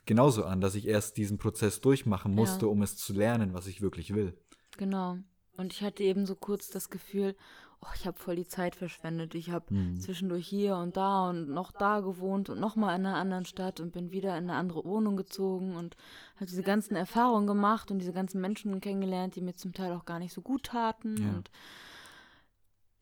[0.06, 2.72] genauso an, dass ich erst diesen Prozess durchmachen musste, Ja.
[2.72, 4.36] um es zu lernen, was ich wirklich will.
[4.76, 5.18] Genau.
[5.56, 7.36] Und ich hatte eben so kurz das Gefühl,
[7.84, 9.34] oh, ich habe voll die Zeit verschwendet.
[9.34, 10.00] Ich habe Mhm.
[10.00, 13.80] zwischendurch hier und da und noch da gewohnt und noch mal in einer anderen Stadt
[13.80, 15.96] und bin wieder in eine andere Wohnung gezogen und
[16.36, 20.04] habe diese ganzen Erfahrungen gemacht und diese ganzen Menschen kennengelernt, die mir zum Teil auch
[20.04, 21.30] gar nicht so gut taten Ja.
[21.36, 21.50] und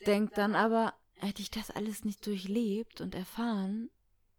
[0.07, 3.91] denk dann aber, hätte ich das alles nicht durchlebt und erfahren,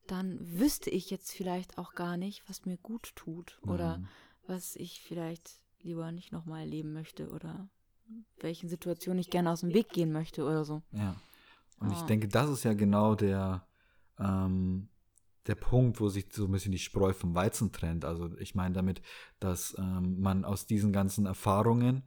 [0.07, 4.07] dann wüsste ich jetzt vielleicht auch gar nicht, was mir gut tut oder Mhm.
[4.47, 7.69] was ich vielleicht lieber nicht nochmal erleben möchte oder
[8.39, 10.81] welchen Situationen ich gerne aus dem Weg gehen möchte oder so.
[10.91, 11.15] Ja.
[11.79, 12.05] Und ich Ah.
[12.07, 13.65] denke, das ist ja genau der,
[14.19, 14.89] ähm,
[15.47, 18.05] der Punkt, wo sich so ein bisschen die Spreu vom Weizen trennt.
[18.05, 19.01] Also ich meine damit,
[19.39, 22.03] dass ähm, man aus diesen ganzen Erfahrungen,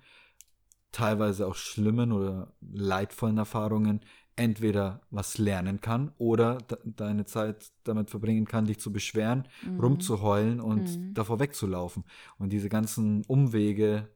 [0.93, 4.01] teilweise auch schlimmen oder leidvollen Erfahrungen,
[4.37, 9.81] entweder was lernen kann oder de deine Zeit damit verbringen kann, dich zu beschweren, Mhm.
[9.81, 11.15] rumzuheulen und Mhm.
[11.15, 12.05] davor wegzulaufen.
[12.39, 14.09] Und diese ganzen Umwege,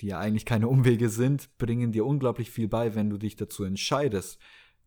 [0.00, 3.64] die ja eigentlich keine Umwege sind, bringen dir unglaublich viel bei, wenn du dich dazu
[3.64, 4.38] entscheidest,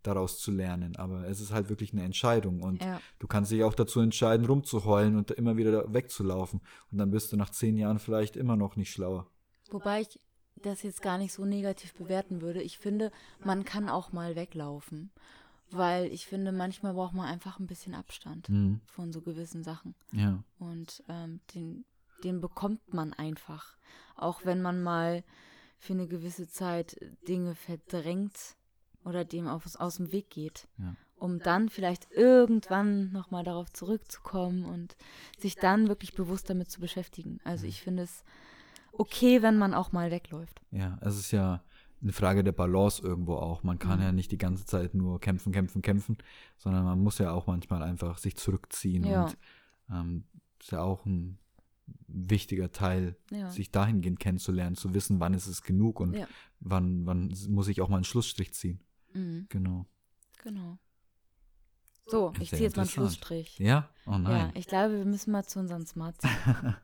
[0.03, 0.95] daraus zu lernen.
[0.95, 2.99] Aber es ist halt wirklich eine Entscheidung und Ja.
[3.19, 6.61] du kannst dich auch dazu entscheiden, rumzuheulen und immer wieder wegzulaufen.
[6.91, 9.27] Und dann bist du nach zehn Jahren vielleicht immer noch nicht schlauer.
[9.69, 10.19] Wobei ich
[10.61, 12.61] das jetzt gar nicht so negativ bewerten würde.
[12.61, 13.11] Ich finde,
[13.43, 15.11] man kann auch mal weglaufen.
[15.73, 18.81] Weil ich finde, manchmal braucht man einfach ein bisschen Abstand Mhm.
[18.85, 19.95] von so gewissen Sachen.
[20.11, 20.43] Ja.
[20.59, 21.85] Und ähm, den,
[22.23, 23.77] den bekommt man einfach.
[24.15, 25.23] Auch wenn man mal
[25.77, 26.97] für eine gewisse Zeit
[27.27, 28.55] Dinge verdrängt
[29.03, 30.67] oder dem auf, aus dem Weg geht.
[30.77, 30.95] Ja.
[31.15, 34.95] Um dann vielleicht irgendwann nochmal darauf zurückzukommen und
[35.39, 37.39] sich dann wirklich bewusst damit zu beschäftigen.
[37.43, 38.23] Also ich finde es
[38.91, 40.61] okay, wenn man auch mal wegläuft.
[40.71, 41.63] Ja, es ist ja
[42.01, 43.61] eine Frage der Balance irgendwo auch.
[43.63, 44.05] Man kann Mhm.
[44.05, 46.17] ja nicht die ganze Zeit nur kämpfen, kämpfen, kämpfen,
[46.57, 49.03] sondern man muss ja auch manchmal einfach sich zurückziehen.
[49.03, 49.25] Ja.
[49.25, 49.37] Und
[49.91, 50.23] ähm,
[50.59, 51.37] ist ja auch ein
[52.07, 53.49] wichtiger Teil, Ja.
[53.51, 56.27] sich dahingehend kennenzulernen, zu wissen, wann ist es genug und Ja.
[56.59, 58.79] wann, wann muss ich auch mal einen Schlussstrich ziehen.
[59.13, 59.85] Mhm, Genau.
[60.43, 60.77] genau.
[62.07, 62.89] So, ich ziehe jetzt mal einen.
[62.91, 63.57] Schlussstrich.
[63.59, 63.89] Ja?
[64.05, 64.51] Oh Ja, nein.
[64.55, 66.23] ich glaube, wir müssen mal zu unseren Smarts.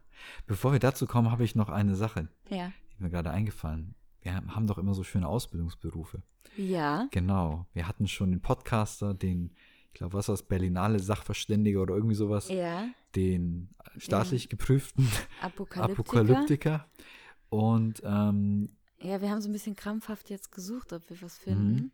[0.48, 2.72] Bevor wir dazu kommen, habe ich noch eine Sache, ja.
[2.98, 3.96] die mir gerade eingefallen.
[4.22, 6.22] Wir haben doch immer so schöne Ausbildungsberufe.
[6.58, 7.08] Ja.
[7.12, 7.66] Genau.
[7.74, 9.52] Wir hatten schon den Podcaster, den
[9.98, 12.88] glaube, was war das, Berlinale Sachverständiger oder irgendwie sowas, Ja.
[13.16, 15.08] den staatlich geprüften
[15.42, 15.84] Apokalyptiker.
[16.02, 16.86] Apokalyptiker.
[17.50, 18.70] Und ähm,
[19.02, 21.22] Ja, wir haben so ein bisschen krampfhaft jetzt gesucht, ob wir Mhm.
[21.22, 21.92] was finden.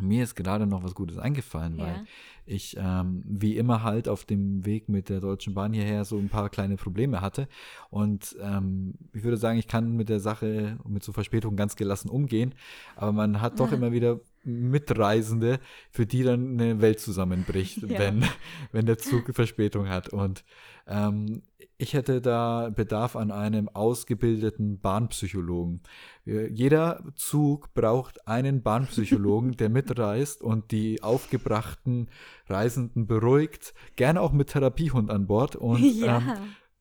[0.00, 2.04] mir ist gerade noch was Gutes eingefallen, weil Ja.
[2.46, 6.30] ich ähm, wie immer halt auf dem Weg mit der Deutschen Bahn hierher so ein
[6.30, 7.46] paar kleine Probleme hatte.
[7.90, 12.08] Und ähm, ich würde sagen, ich kann mit der Sache mit so Verspätungen ganz gelassen
[12.08, 12.54] umgehen.
[12.96, 13.76] Aber man hat doch Ja.
[13.76, 17.98] immer wieder Mitreisende, für die dann eine Welt zusammenbricht, Ja.
[17.98, 18.24] wenn,
[18.72, 20.08] wenn der Zug Verspätung hat.
[20.08, 20.44] Und
[20.86, 21.42] ähm,
[21.78, 25.82] ich hätte da Bedarf an einem ausgebildeten Bahnpsychologen.
[26.26, 32.08] Äh, Jeder Zug braucht einen Bahnpsychologen, der mitreist und die aufgebrachten
[32.46, 36.18] Reisenden beruhigt, gerne auch mit Therapiehund an Bord und ja.
[36.18, 36.32] ähm,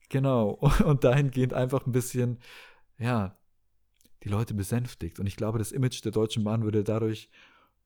[0.09, 2.39] genau und dahingehend einfach ein bisschen
[2.99, 3.37] ja
[4.23, 7.29] die Leute besänftigt und ich glaube das Image der Deutschen Bahn würde dadurch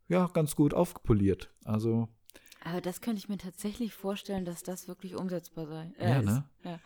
[0.08, 1.51] ja ganz gut aufpoliert.
[1.64, 2.08] Also
[2.64, 5.91] Aber das könnte ich mir tatsächlich vorstellen, dass das wirklich umsetzbar sei.
[5.99, 6.26] Äh, Ja, ist.
[6.26, 6.43] ne?
[6.64, 6.80] Ja.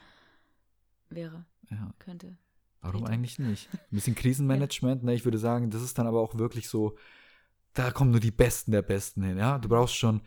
[1.10, 2.38] Wäre, ja, könnte.
[2.82, 3.14] warum Richtig.
[3.14, 3.70] eigentlich nicht?
[3.74, 5.14] Ein bisschen Krisenmanagement, ne?
[5.16, 6.96] Ich würde sagen, das ist dann aber auch wirklich so,
[7.74, 9.58] da kommen nur die Besten der Besten hin, ja?
[9.58, 10.22] Du brauchst schon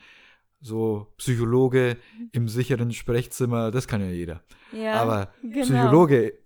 [0.60, 1.98] so Psychologe
[2.32, 4.42] im sicheren Sprechzimmer, das kann ja jeder.
[4.72, 5.62] Ja, aber genau.
[5.64, 6.38] Psychologe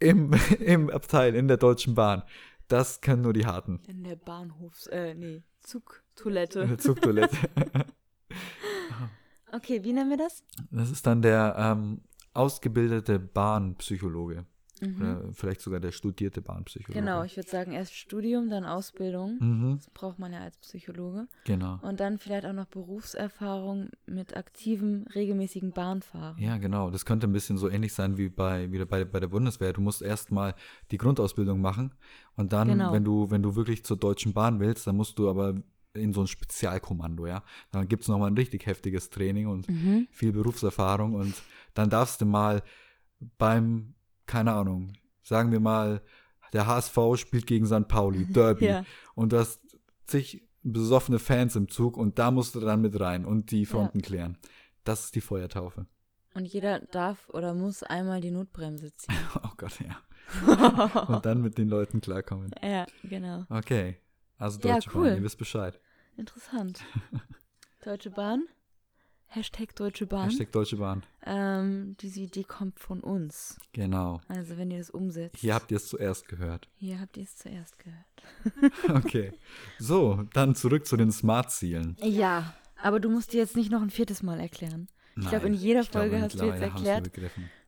[0.00, 2.22] im, im Abteil in der Deutschen Bahn,
[2.66, 3.80] das können nur die Harten.
[3.86, 6.76] In der Bahnhofs-, äh, nee, Zugtoilette.
[6.78, 7.36] Zugtoilette.
[9.52, 10.42] Okay, wie nennen wir das?
[10.72, 12.00] Das ist dann der ähm,
[12.32, 14.46] ausgebildete Bahnpsychologe.
[14.80, 14.96] Mhm.
[15.00, 16.98] Oder vielleicht sogar der studierte Bahnpsychologe.
[17.00, 19.38] Genau, ich würde sagen, erst Studium, dann Ausbildung.
[19.40, 21.26] Mhm, Das braucht man ja als Psychologe.
[21.44, 21.78] genau.
[21.82, 26.36] Und dann vielleicht auch noch Berufserfahrung mit aktivem, regelmäßigen Bahnfahren.
[26.42, 26.90] Ja, genau.
[26.90, 29.72] Das könnte ein bisschen so ähnlich sein wie bei, wie bei, bei der Bundeswehr.
[29.72, 30.54] Du musst erstmal
[30.90, 31.94] die Grundausbildung machen
[32.36, 32.92] und dann, Genau.
[32.92, 35.54] wenn du, wenn du wirklich zur Deutschen Bahn willst, dann musst du aber
[35.92, 37.44] in so ein Spezialkommando, ja.
[37.70, 40.08] Dann gibt es nochmal ein richtig heftiges Training und Mhm.
[40.10, 41.40] viel Berufserfahrung und
[41.74, 42.62] dann darfst du mal
[43.38, 43.93] beim,
[44.26, 46.02] keine Ahnung, sagen wir mal,
[46.52, 47.88] der HSV spielt gegen St.
[47.88, 48.84] Pauli, Derby Ja.
[49.14, 49.60] und du hast
[50.06, 54.00] zig besoffene Fans im Zug und da musst du dann mit rein und die Fronten
[54.00, 54.38] klären.
[54.84, 55.86] Das ist die Feuertaufe.
[56.34, 59.14] Und jeder darf oder muss einmal die Notbremse ziehen.
[59.44, 59.96] Oh Gott, ja.
[61.08, 62.50] Und dann mit den Leuten klarkommen.
[62.62, 63.44] ja, genau.
[63.50, 63.98] Okay.
[64.38, 65.08] Also Ja, Deutsche cool.
[65.10, 65.78] Bahn, ihr wisst Bescheid.
[66.16, 66.82] Interessant.
[67.84, 68.44] Deutsche Bahn.
[69.34, 70.28] Hashtag Deutsche Bahn.
[70.28, 71.02] Hashtag Deutsche Bahn.
[71.26, 73.58] Ähm, diese Idee kommt von uns.
[73.72, 74.20] Genau.
[74.28, 75.38] Also wenn ihr das umsetzt.
[75.38, 76.68] Hier habt ihr es zuerst gehört.
[76.76, 78.74] Hier habt ihr es zuerst gehört.
[79.04, 79.32] Okay.
[79.78, 81.96] So, dann zurück zu den Smart-Zielen.
[82.00, 84.86] Ja, aber du musst dir jetzt nicht noch ein viertes Mal erklären.
[85.16, 87.10] Ich glaube, in jeder ich glaube, Folge hast du jetzt erklärt,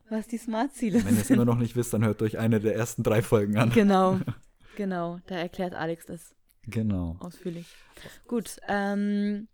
[0.09, 1.35] was die Smart-Ziele Wenn ihr es sind.
[1.35, 3.71] immer noch nicht wisst, dann hört euch eine der ersten drei Folgen an.
[3.71, 4.19] Genau,
[4.77, 5.19] genau.
[5.27, 6.33] Da erklärt Alex das
[6.65, 7.17] Genau.
[7.19, 7.67] ausführlich.
[8.27, 9.47] Gut, ähm,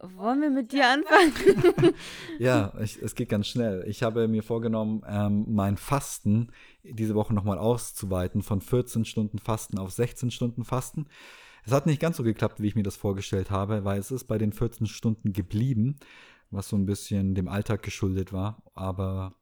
[0.00, 1.94] wollen wir mit dir anfangen?
[2.38, 3.84] Ja, ich, es geht ganz schnell.
[3.86, 6.48] Ich habe mir vorgenommen, ähm, mein Fasten
[6.82, 11.06] diese Woche nochmal auszuweiten, von 14 Stunden Fasten auf 16 Stunden Fasten.
[11.64, 14.24] Es hat nicht ganz so geklappt, wie ich mir das vorgestellt habe, weil es ist
[14.24, 15.96] bei den 14 Stunden geblieben,
[16.50, 18.62] was so ein bisschen dem Alltag geschuldet war.
[18.74, 19.34] Aber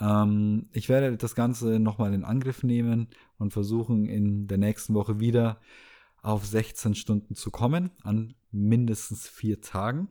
[0.00, 5.18] ähm, ich werde das Ganze nochmal in Angriff nehmen und versuchen, in der nächsten Woche
[5.18, 5.60] wieder
[6.26, 10.08] auf 16 Stunden zu kommen, an mindestens vier Tagen.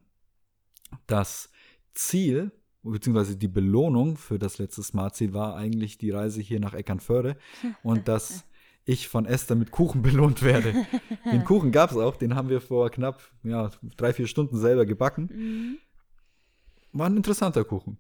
[1.07, 1.49] Das
[1.93, 2.53] Ziel,
[2.84, 7.36] beziehungsweise die Belohnung für das letzte Smart-Ziel war eigentlich die Reise hier nach Eckernförde
[7.84, 8.45] und dass
[8.86, 10.86] ich von Esther mit Kuchen belohnt werde.
[11.32, 14.86] Den Kuchen gab es auch, den haben wir vor knapp ja, drei, vier Stunden selber
[14.86, 15.30] gebacken.
[15.34, 15.78] Mhm.
[16.93, 17.97] War ein interessanter Kuchen.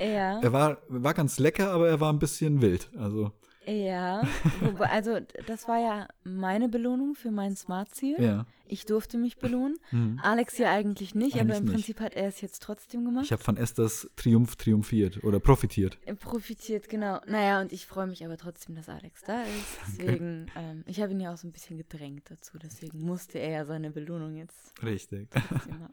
[0.00, 2.90] Ja, Er war, war ganz lecker, aber er war ein bisschen wild.
[2.98, 3.32] Also,
[3.68, 4.22] ja.
[4.80, 8.16] Also das war ja meine Belohnung für mein Smart-Ziel.
[8.20, 8.46] ja.
[8.70, 9.78] Ich durfte mich belohnen.
[9.92, 10.20] Mhm.
[10.22, 11.72] Alex ja eigentlich nicht, aber Eigentlich im nicht.
[11.74, 13.24] Prinzip hat er es jetzt trotzdem gemacht.
[13.24, 15.96] Ich habe von Esthers Triumph triumphiert oder profitiert.
[16.04, 17.18] Er profitiert, genau.
[17.26, 19.78] Naja, und ich freue mich aber trotzdem, dass Alex da ist.
[19.98, 22.58] Deswegen, ähm, ich habe ihn ja auch so ein bisschen gedrängt dazu.
[22.58, 25.28] Deswegen musste er ja seine Belohnung jetzt Richtig.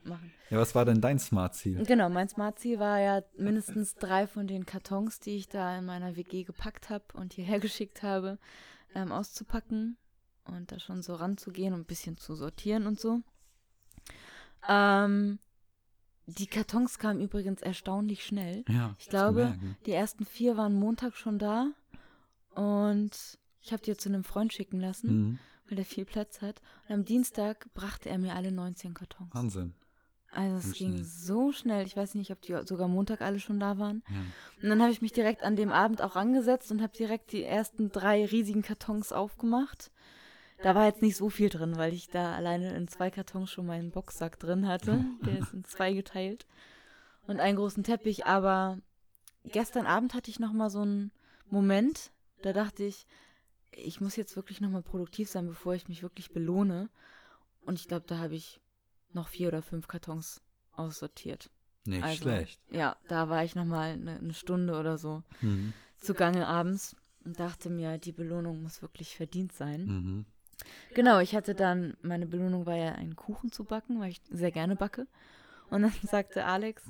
[0.03, 0.33] machen.
[0.51, 1.83] Ja, was war denn dein Smart-Ziel?
[1.85, 6.15] Genau, mein Smart-Ziel war ja mindestens drei von den Kartons, die ich da in meiner
[6.17, 8.37] WG gepackt habe und hierher geschickt habe,
[8.93, 9.97] ähm, auszupacken
[10.45, 13.21] und da schon so ranzugehen und ein bisschen zu sortieren und so.
[14.67, 15.39] Ähm,
[16.27, 18.63] die Kartons kamen übrigens erstaunlich schnell.
[18.67, 21.67] Ja, Ich glaube, die ersten vier waren Montag schon da
[22.55, 23.11] und
[23.61, 25.39] ich habe die jetzt zu einem Freund schicken lassen, Mhm.
[25.67, 26.61] weil der viel Platz hat.
[26.87, 29.33] Und am Dienstag brachte er mir alle 19 Kartons.
[29.33, 29.73] Wahnsinn.
[30.35, 31.85] Also es ging so schnell.
[31.85, 34.03] Ich weiß nicht, ob die sogar Montag alle schon da waren.
[34.09, 34.15] Ja.
[34.61, 37.43] Und dann habe ich mich direkt an dem Abend auch angesetzt und habe direkt die
[37.43, 39.91] ersten drei riesigen Kartons aufgemacht.
[40.61, 43.65] da war jetzt nicht so viel drin, weil ich da alleine in zwei Kartons schon
[43.65, 45.05] meinen Boxsack drin hatte.
[45.25, 46.45] Der ist in zwei geteilt.
[47.27, 48.25] Und einen großen Teppich.
[48.25, 48.79] Aber
[49.45, 51.11] gestern Abend hatte ich nochmal so einen
[51.49, 52.11] Moment,
[52.41, 53.05] da dachte ich,
[53.71, 56.89] ich muss jetzt wirklich nochmal produktiv sein, bevor ich mich wirklich belohne.
[57.65, 58.59] Und ich glaube, da habe ich
[59.15, 60.41] noch vier oder fünf Kartons
[60.71, 61.49] aussortiert.
[61.85, 62.59] Nicht Also, schlecht.
[62.69, 65.73] Ja, da war ich nochmal eine, eine Stunde oder so Mhm.
[65.97, 69.85] zugange abends und dachte mir, die Belohnung muss wirklich verdient sein.
[69.85, 70.25] Mhm.
[70.93, 74.51] Genau, ich hatte dann, meine Belohnung war ja, einen Kuchen zu backen, weil ich sehr
[74.51, 75.07] gerne backe.
[75.69, 76.83] Und dann sagte Alex,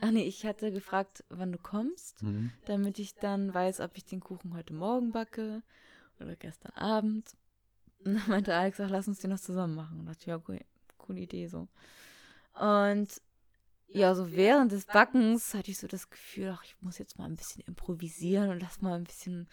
[0.00, 2.50] ach nee, ich hatte gefragt, wann du kommst, Mhm.
[2.66, 5.62] damit ich dann weiß, ob ich den Kuchen heute Morgen backe
[6.20, 7.34] oder gestern Abend.
[8.04, 10.00] Und dann meinte Alex, ach, lass uns den noch zusammen machen.
[10.00, 10.60] Und dachte, ja, cool,
[11.10, 11.68] coole Idee so.
[12.54, 13.08] Und
[13.88, 17.24] ja, so während des Backens hatte ich so das Gefühl, ach, ich muss jetzt mal
[17.24, 19.48] ein bisschen improvisieren und lass mal ein bisschen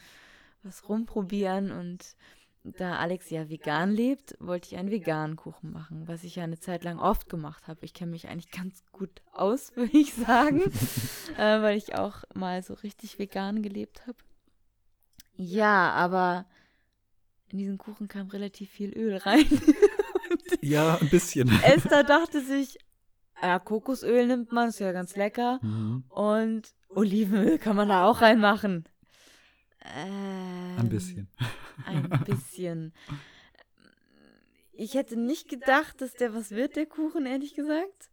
[0.61, 1.71] was rumprobieren.
[1.71, 2.15] Und
[2.63, 6.59] da Alex ja vegan lebt, wollte ich einen veganen Kuchen machen, was ich ja eine
[6.59, 7.83] Zeit lang oft gemacht habe.
[7.83, 10.61] Ich kenne mich eigentlich ganz gut aus, würde ich sagen,
[11.37, 14.17] äh, weil ich auch mal so richtig vegan gelebt habe.
[15.35, 16.45] Ja, aber
[17.49, 19.45] in diesen Kuchen kam relativ viel Öl rein.
[20.67, 21.49] Ja, ein bisschen.
[21.63, 22.77] Esther dachte sich,
[23.41, 25.59] ja, Kokosöl nimmt man, ist ja ganz lecker.
[25.61, 26.03] Mhm.
[26.09, 28.85] Und Olivenöl kann man da auch reinmachen.
[29.95, 31.29] Ähm, Ein bisschen.
[31.85, 32.93] Ein bisschen.
[34.73, 38.09] Ich hätte nicht gedacht, dass der was wird, der Kuchen, ehrlich gesagt.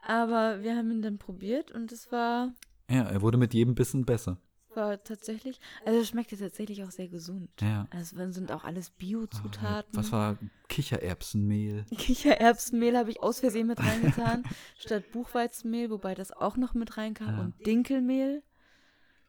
[0.00, 2.52] Aber wir haben ihn dann probiert und es war,
[2.88, 4.38] Ja, er wurde mit jedem Bissen besser.
[4.74, 7.50] War tatsächlich, also es schmeckte tatsächlich auch sehr gesund.
[7.60, 7.86] Ja.
[7.90, 9.96] Also es sind auch alles Bio-Zutaten.
[9.96, 10.38] Was war
[10.68, 11.84] Kichererbsenmehl?
[11.96, 14.44] Kichererbsenmehl habe ich aus Versehen mit reingetan,
[14.78, 17.36] statt Buchweizenmehl, wobei das auch noch mit reinkam.
[17.36, 17.40] Ja.
[17.40, 18.42] Und Dinkelmehl.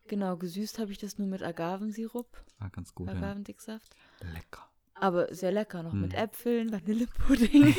[0.08, 3.14] Genau, gesüßt habe ich das nur mit Agavensirup, War ganz gut, ja.
[3.14, 3.96] Agavendicksaft.
[4.34, 4.66] Lecker.
[4.96, 6.20] Aber sehr lecker, noch mit Hm.
[6.24, 7.76] Äpfeln, Vanillepudding.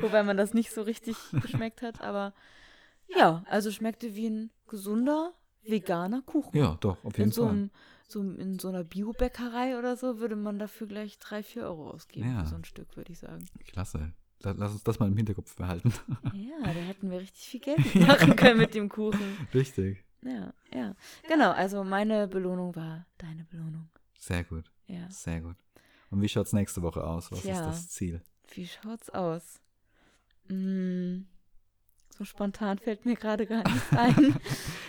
[0.00, 2.00] Wobei man das nicht so richtig geschmeckt hat.
[2.00, 2.34] Aber
[3.08, 5.32] ja, also schmeckte wie ein gesunder,
[5.64, 6.56] veganer Kuchen.
[6.56, 7.52] Ja, doch, auf jeden in so, Fall.
[7.52, 7.70] einem,
[8.08, 12.28] so in so einer Biobäckerei oder so würde man dafür gleich drei, vier Euro ausgeben
[12.30, 12.42] Ja.
[12.44, 13.44] für so ein Stück, würde ich sagen.
[13.66, 14.12] Klasse.
[14.42, 15.92] La- Lass uns das mal im Hinterkopf behalten.
[16.32, 19.36] Ja, da hätten wir richtig viel Geld machen können mit dem Kuchen.
[19.54, 20.04] Richtig.
[20.22, 20.94] Ja, ja.
[21.28, 23.88] Genau, also meine Belohnung war deine Belohnung.
[24.18, 24.70] Sehr gut.
[24.86, 25.08] Ja.
[25.10, 25.56] Sehr gut.
[26.10, 27.30] Und wie schaut's nächste Woche aus?
[27.32, 27.54] Was Tja.
[27.54, 28.22] ist das Ziel?
[28.54, 29.60] Wie schaut's aus?
[30.48, 31.20] Mm,
[32.20, 34.36] so spontan fällt mir gerade gar nichts ein.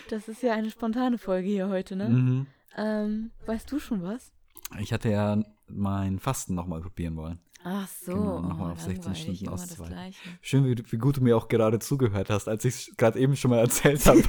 [0.09, 2.09] Das ist ja eine spontane Folge hier heute, ne?
[2.09, 2.47] Mhm.
[2.75, 4.33] Ähm, weißt du schon was?
[4.81, 7.39] Ich hatte ja mein Fasten nochmal probieren wollen.
[7.63, 9.93] Ach so, Genau, nochmal oh, auf 16 langweilig, Stunden.
[9.93, 10.19] Gleiche.
[10.41, 13.37] Schön, wie, wie gut du mir auch gerade zugehört hast, als ich es gerade eben
[13.37, 14.21] schon mal erzählt habe.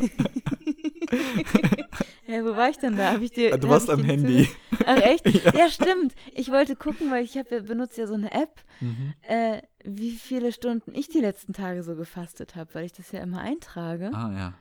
[2.26, 3.12] Ja, wo war ich denn da?
[3.12, 4.48] Hab ich dir, du hab warst am Handy.
[4.86, 5.24] Ach echt?
[5.54, 5.68] Ja.
[5.68, 6.14] stimmt.
[6.32, 9.14] Ich wollte gucken, weil ich ja- benutze ja so eine App, Mhm.
[9.22, 13.20] äh, wie viele Stunden ich die letzten Tage so gefastet habe, weil ich das ja
[13.20, 14.10] immer eintrage.
[14.14, 14.54] Ah, ja.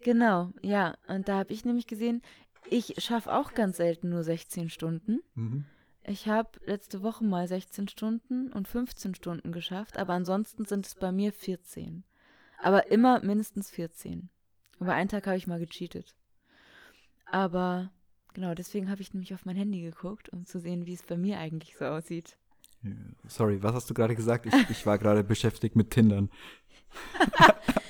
[0.00, 0.94] Genau, ja.
[1.08, 2.22] Und da habe ich nämlich gesehen,
[2.70, 5.20] ich schaffe auch ganz selten nur 16 Stunden.
[5.34, 5.64] Mhm.
[6.04, 10.94] Ich habe letzte Woche mal 16 Stunden und 15 Stunden geschafft, aber ansonsten sind es
[10.94, 12.04] bei mir 14.
[12.62, 14.28] Aber immer mindestens 14.
[14.80, 16.14] Aber einen Tag habe ich mal gecheatet.
[17.30, 17.90] Aber
[18.34, 21.16] genau, deswegen habe ich nämlich auf mein Handy geguckt, um zu sehen, wie es bei
[21.16, 22.36] mir eigentlich so aussieht.
[23.26, 24.46] Sorry, was hast du gerade gesagt?
[24.46, 26.30] Ich, ich war gerade beschäftigt mit Tindern.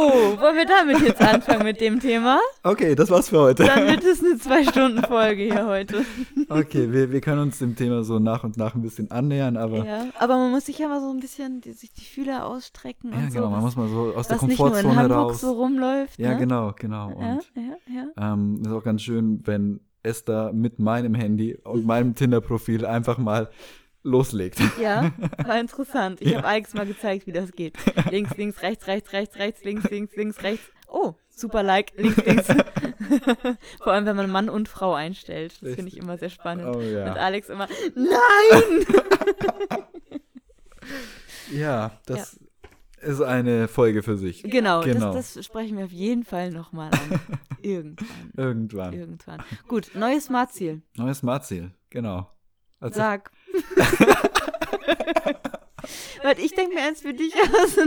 [0.00, 2.38] Oh, wollen wir damit jetzt anfangen mit dem Thema?
[2.62, 3.64] Okay, das war's für heute.
[3.64, 6.04] Dann wird es eine Zwei-Stunden-Folge hier heute.
[6.48, 9.78] Okay, wir, wir können uns dem Thema so nach und nach ein bisschen annähern, aber
[9.78, 12.46] ja, Ja, aber man muss sich ja mal so ein bisschen die, sich die Fühler
[12.46, 13.38] ausstrecken und so.
[13.38, 15.40] genau, man was- muss mal so aus der was nicht nur in Komfortzone Hamburg raus.
[15.40, 16.18] so rumläuft.
[16.18, 16.38] ja, ne?
[16.38, 17.10] genau, genau.
[17.10, 18.32] Ja, Und ja, ja.
[18.34, 23.50] ähm, ist auch ganz schön, wenn Esther mit meinem Handy und meinem Tinder-Profil einfach mal
[24.02, 24.58] loslegt.
[24.80, 25.12] Ja,
[25.44, 26.20] war interessant.
[26.20, 26.38] Ich Ja.
[26.38, 27.76] habe Alex mal gezeigt, wie das geht.
[28.10, 30.64] Links, links, rechts, rechts, rechts, rechts, links, links, links, rechts.
[30.88, 32.46] Oh, super Like, links, links.
[33.82, 35.58] Vor allem, wenn man Mann und Frau einstellt.
[35.62, 36.66] Das finde ich immer sehr spannend.
[36.74, 37.12] Oh Und ja.
[37.14, 38.86] Alex immer, nein!
[41.52, 42.38] Ja, das
[43.00, 44.42] ist eine Folge für sich.
[44.42, 45.12] Genau, Genau.
[45.12, 47.20] Das, das sprechen wir auf jeden Fall nochmal an.
[47.62, 48.08] Irgendwann.
[48.36, 48.92] Irgendwann.
[48.92, 49.42] Irgendwann.
[49.66, 50.82] Gut, neues Smartziel.
[50.96, 52.30] Neues Smartziel, genau.
[52.80, 53.30] Also, Sag.
[56.22, 57.78] Warte, ich denke mir eins für dich aus.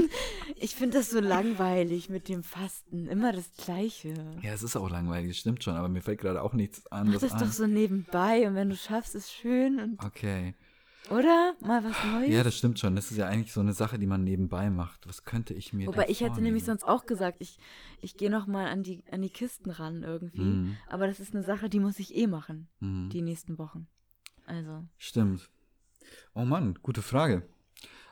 [0.56, 3.08] Ich finde das so langweilig mit dem Fasten.
[3.08, 4.14] Immer das Gleiche.
[4.42, 7.22] ja, es ist auch langweilig, stimmt schon, aber mir fällt gerade auch nichts Mach anderes
[7.22, 7.40] das ein.
[7.40, 9.98] doch so nebenbei und wenn du schaffst, ist schön.
[10.04, 10.56] Okay.
[11.10, 11.54] oder?
[11.62, 12.30] Mal was Neues.
[12.34, 12.96] Ja, das stimmt schon.
[12.96, 15.08] Das ist ja eigentlich so eine Sache, die man nebenbei macht.
[15.08, 17.58] Was könnte ich mir Wobei ich hätte nämlich sonst auch gesagt, ich,
[18.00, 20.42] ich gehe nochmal an die, an die Kisten ran irgendwie.
[20.42, 20.78] Mhm.
[20.88, 23.10] Aber das ist eine Sache, die muss ich eh machen, Mhm.
[23.10, 23.88] die nächsten Wochen.
[24.46, 25.50] Also, Stimmt.
[26.34, 27.44] Oh Mann, gute Frage.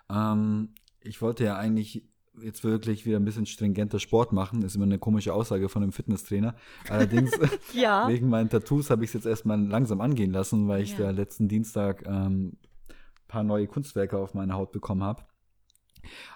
[0.09, 0.69] Ähm,
[1.01, 2.05] ich wollte ja eigentlich
[2.41, 4.61] jetzt wirklich wieder ein bisschen stringenter Sport machen.
[4.61, 6.55] Ist immer eine komische Aussage von einem Fitnesstrainer.
[6.87, 7.31] Allerdings,
[7.73, 8.07] Ja.
[8.07, 10.99] wegen meinen Tattoos habe ich es jetzt erstmal langsam angehen lassen, weil ich Ja.
[11.05, 12.57] da letzten Dienstag ähm,
[12.89, 12.95] ein
[13.27, 15.23] paar neue Kunstwerke auf meine Haut bekommen habe.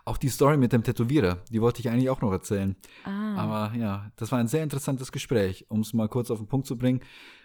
[0.04, 2.76] Auch die Story mit dem Tätowierer, die wollte ich eigentlich auch noch erzählen.
[3.06, 3.36] Ah.
[3.70, 6.68] Aber ja, das war ein sehr interessantes Gespräch, um es mal kurz auf den Punkt
[6.68, 7.00] zu bringen.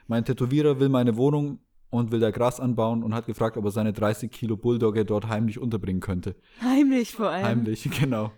[0.09, 1.61] Mein Tätowierer will meine Wohnung
[1.91, 5.28] und will da Gras anbauen und hat gefragt, ob er seine 30 Kilo Bulldogge dort
[5.28, 6.36] heimlich unterbringen könnte.
[6.61, 7.45] Heimlich vor allem.
[7.45, 8.32] Heimlich, genau.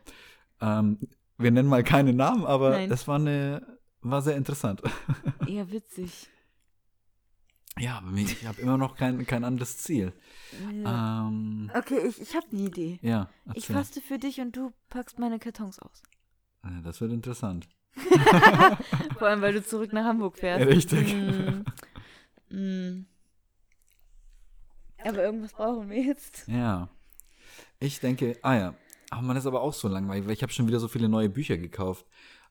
[0.61, 0.99] Ähm,
[1.39, 2.89] wir nennen mal keine Namen, aber Nein.
[2.91, 4.83] das war eine, war sehr interessant.
[5.47, 6.29] Eher witzig.
[7.79, 10.13] Ja, ich habe immer noch kein, kein anderes Ziel.
[10.85, 11.27] Ja.
[11.29, 12.99] Ähm, Okay, ich, ich habe eine Idee.
[13.01, 13.77] ja, Ich erzähl.
[13.77, 16.03] faste für dich und du packst meine Kartons aus.
[16.85, 17.69] Das wird interessant.
[19.19, 20.61] Vor allem, weil du zurück nach Hamburg fährst.
[20.65, 21.15] Ja, richtig.
[21.15, 22.55] Mm.
[22.55, 23.07] Mm.
[25.05, 26.47] Aber irgendwas brauchen wir jetzt.
[26.49, 26.89] Ja.
[27.79, 28.75] Ich denke, ah ja,
[29.11, 31.29] aber man ist aber auch so langweilig, weil ich habe schon wieder so viele neue
[31.29, 32.07] Bücher gekauft.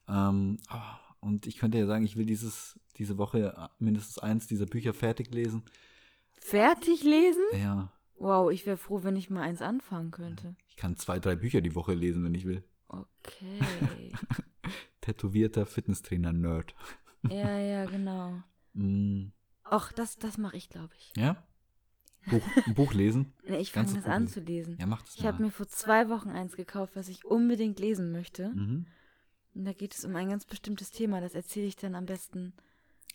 [0.08, 4.46] Ähm, ah, und ich könnte ja sagen, ich will dieses, diese Woche äh, mindestens eins
[4.46, 5.62] dieser Bücher fertig lesen.
[6.40, 7.42] Fertig lesen?
[7.52, 10.54] Ja, Wow, ich wäre froh, wenn ich mal eins anfangen könnte.
[10.68, 12.62] ich kann zwei, drei Bücher die Woche lesen, wenn ich will.
[12.88, 14.12] Okay.
[15.00, 16.74] Tätowierter Fitnesstrainer-Nerd.
[17.28, 18.42] ja, ja, genau.
[18.72, 19.32] Mm,
[19.64, 21.12] Ach, das, das mache ich, glaube ich.
[21.16, 21.42] ja?
[22.26, 23.32] Buch, ein Buch lesen?
[23.48, 24.32] Nee, ich fange das Buch an lesen.
[24.34, 24.76] zu lesen.
[24.78, 28.12] Ja, mach das Ich habe mir vor zwei Wochen eins gekauft, was ich unbedingt lesen
[28.12, 28.50] möchte.
[28.50, 28.86] Mhm.
[29.54, 31.20] Und da geht es um ein ganz bestimmtes Thema.
[31.20, 32.52] Das erzähle ich dann am besten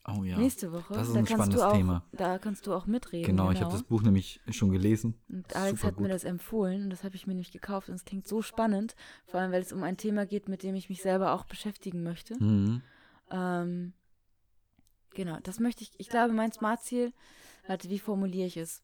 [0.08, 0.38] Oh ja.
[0.38, 0.94] nächste Woche.
[0.94, 2.04] das ist da ein kannst spannendes du auch, Thema.
[2.12, 3.26] Da kannst du auch mitreden.
[3.26, 5.16] Genau, ich habe das Buch nämlich schon gelesen.
[5.30, 6.14] Und Alex Super hat mir gut.
[6.14, 7.90] das empfohlen und das habe ich mir nicht gekauft.
[7.90, 8.96] Und es klingt so spannend,
[9.26, 12.04] vor allem weil es um ein Thema geht, mit dem ich mich selber auch beschäftigen
[12.04, 12.36] möchte.
[12.44, 12.82] Mhm.
[13.32, 13.94] Ähm,
[15.16, 15.92] genau, das möchte ich.
[15.98, 17.12] Ich glaube, mein Smart-Ziel,
[17.66, 18.84] warte, wie formuliere ich es?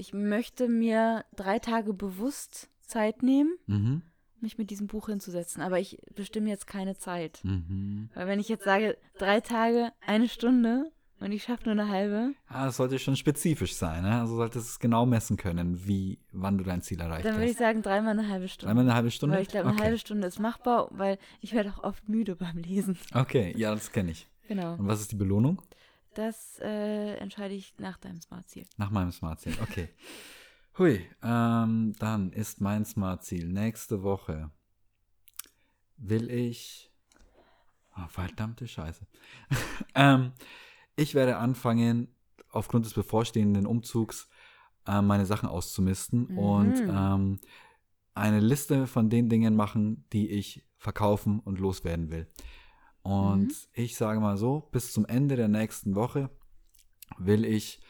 [0.00, 4.00] Ich möchte mir drei Tage bewusst Zeit nehmen, Mhm.
[4.40, 5.62] mich mit diesem Buch hinzusetzen.
[5.62, 7.40] Aber ich bestimme jetzt keine Zeit.
[7.44, 8.08] Mhm.
[8.14, 10.90] Weil wenn ich jetzt sage, drei Tage, eine Stunde
[11.20, 14.20] und ich schaffe nur eine halbe, Ja, es sollte schon spezifisch sein, ne?
[14.22, 17.50] Also solltest es genau messen können, wie, wann du dein Ziel erreicht dann würde ich
[17.50, 17.58] hast.
[17.58, 18.68] sagen, dreimal eine halbe Stunde.
[18.68, 19.36] Dreimal eine halbe Stunde?
[19.36, 19.84] Weil ich glaube, eine okay.
[19.84, 22.96] halbe Stunde ist machbar, weil ich werde auch oft müde beim Lesen.
[23.12, 24.26] Okay, ja, das kenne ich.
[24.48, 24.72] Genau.
[24.76, 25.60] Und was ist die Belohnung?
[26.14, 28.66] Das äh, entscheide ich nach deinem Smart-Ziel.
[28.76, 29.88] Nach meinem Smart-Ziel, okay.
[30.78, 34.50] Hui, ähm, dann ist mein Smart-Ziel nächste Woche.
[35.96, 36.90] Will ich.
[37.96, 39.06] Oh, verdammte Scheiße.
[39.94, 40.32] ähm,
[40.96, 42.08] ich werde anfangen,
[42.50, 44.28] aufgrund des bevorstehenden Umzugs
[44.86, 46.38] äh, meine Sachen auszumisten Mhm.
[46.38, 47.40] und ähm,
[48.14, 52.26] eine Liste von den Dingen machen, die ich verkaufen und loswerden will.
[53.02, 53.50] Und Mhm.
[53.72, 56.30] ich sage mal so, bis zum Ende der nächsten Woche
[57.18, 57.80] will ich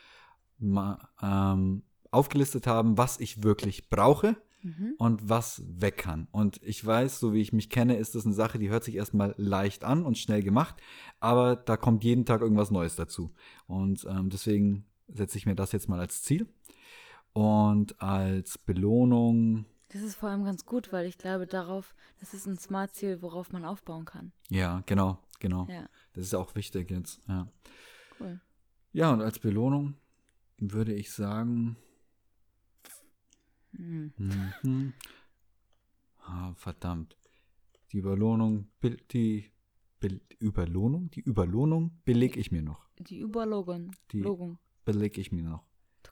[0.58, 4.94] mal ähm, aufgelistet haben, was ich wirklich brauche Mhm.
[4.98, 6.28] und was weg kann.
[6.32, 8.94] Und ich weiß, so wie ich mich kenne, ist das eine Sache, die hört sich
[8.96, 10.74] erstmal leicht an und schnell gemacht,
[11.18, 13.32] aber da kommt jeden Tag irgendwas Neues dazu.
[13.66, 16.46] Und ähm, deswegen setze ich mir das jetzt mal als Ziel.
[17.32, 22.46] Und als Belohnung, Das ist vor allem ganz gut, weil ich glaube, darauf, das ist
[22.46, 24.32] ein Smart-Ziel, worauf man aufbauen kann.
[24.48, 25.66] ja, genau, genau.
[25.68, 27.20] Ja, Das ist auch wichtig jetzt.
[27.28, 27.46] Ja.
[28.20, 28.40] cool.
[28.92, 29.94] ja, und als Belohnung
[30.58, 31.76] würde ich sagen,
[33.72, 34.12] Mhm.
[34.16, 34.92] Mhm.
[36.18, 37.16] Ah, verdammt.
[37.92, 38.68] Die Überlohnung,
[39.12, 39.52] die
[40.40, 42.88] Überlohnung, die Überlohnung belege ich mir noch.
[42.98, 43.92] Die Überlogung.
[44.12, 44.58] Die- Logung.
[44.84, 45.64] Belege ich mir noch.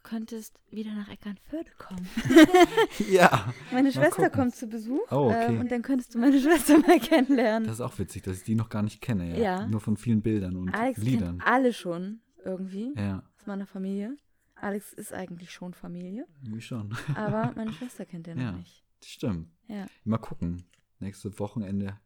[0.08, 2.08] Du könntest wieder nach Eckernförde kommen.
[3.10, 3.52] Ja.
[3.72, 5.46] Meine Schwester kommt zu Besuch Oh, okay.
[5.54, 7.64] ähm, und dann könntest du meine Schwester mal kennenlernen.
[7.68, 9.32] Das ist auch witzig, dass ich die noch gar nicht kenne.
[9.36, 9.60] Ja.
[9.60, 9.66] Ja.
[9.66, 11.38] Nur von vielen Bildern und Alex Liedern.
[11.40, 14.16] kennt alle schon irgendwie Ja, aus meiner Familie.
[14.54, 16.96] Alex ist eigentlich schon Familie, irgendwie schon.
[17.14, 18.52] aber meine Schwester kennt er noch Ja.
[18.52, 18.84] nicht.
[19.00, 19.50] Das stimmt.
[19.66, 19.86] Ja.
[20.04, 20.64] Mal gucken.
[21.00, 21.98] Nächste Wochenende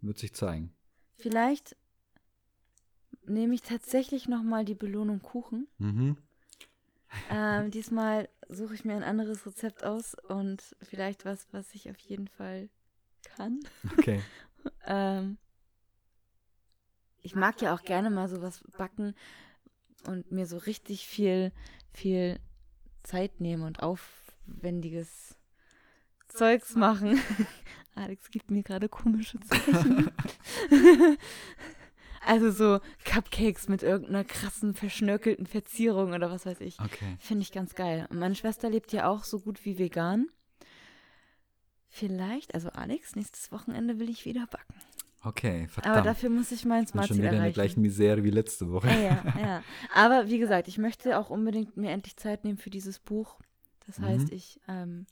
[0.00, 0.74] wird sich zeigen.
[1.16, 1.76] Vielleicht
[3.24, 5.68] nehme ich tatsächlich nochmal die Belohnung Kuchen.
[5.78, 6.16] Mhm.
[7.30, 11.98] Ähm, diesmal suche ich mir ein anderes Rezept aus und vielleicht was, was ich auf
[11.98, 12.68] jeden Fall
[13.36, 13.60] kann.
[13.98, 14.20] Okay.
[14.86, 15.36] Ähm,
[17.20, 19.14] ich mag ja auch gerne mal sowas backen
[20.06, 21.52] und mir so richtig viel,
[21.92, 22.40] viel
[23.02, 25.36] Zeit nehmen und aufwendiges
[26.28, 27.20] Zeugs machen.
[27.94, 30.10] Alex gibt mir gerade komische Zeichen.
[32.26, 36.78] Also so Cupcakes mit irgendeiner krassen, verschnörkelten Verzierung oder was weiß ich.
[36.80, 37.16] Okay.
[37.18, 38.06] Finde ich ganz geil.
[38.10, 40.26] Und meine Schwester lebt ja auch so gut wie vegan.
[41.88, 44.74] Vielleicht, also Alex, nächstes Wochenende will ich wieder backen.
[45.22, 45.96] Okay, verdammt.
[45.96, 47.54] Aber dafür muss ich mein ich bin Smart schon wieder in der erreichen.
[47.54, 48.88] gleichen Misere wie letzte Woche.
[48.88, 49.62] Ja, ja, ja.
[49.94, 53.38] Aber wie gesagt, ich möchte auch unbedingt mir endlich Zeit nehmen für dieses Buch.
[53.86, 54.04] Das Mhm.
[54.04, 55.06] heißt, ich ähm,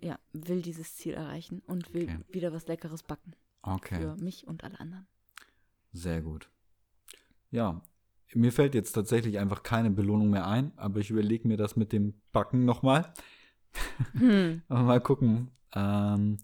[0.00, 2.18] ja, will dieses Ziel erreichen und will Okay.
[2.30, 4.00] wieder was Leckeres backen Okay.
[4.00, 5.06] für mich und alle anderen.
[5.92, 6.48] Sehr gut.
[7.50, 7.82] Ja,
[8.34, 11.92] mir fällt jetzt tatsächlich einfach keine Belohnung mehr ein, aber ich überlege mir das mit
[11.92, 13.12] dem Backen nochmal.
[14.12, 14.62] Hm.
[14.68, 15.50] mal gucken.
[15.74, 16.38] Ähm,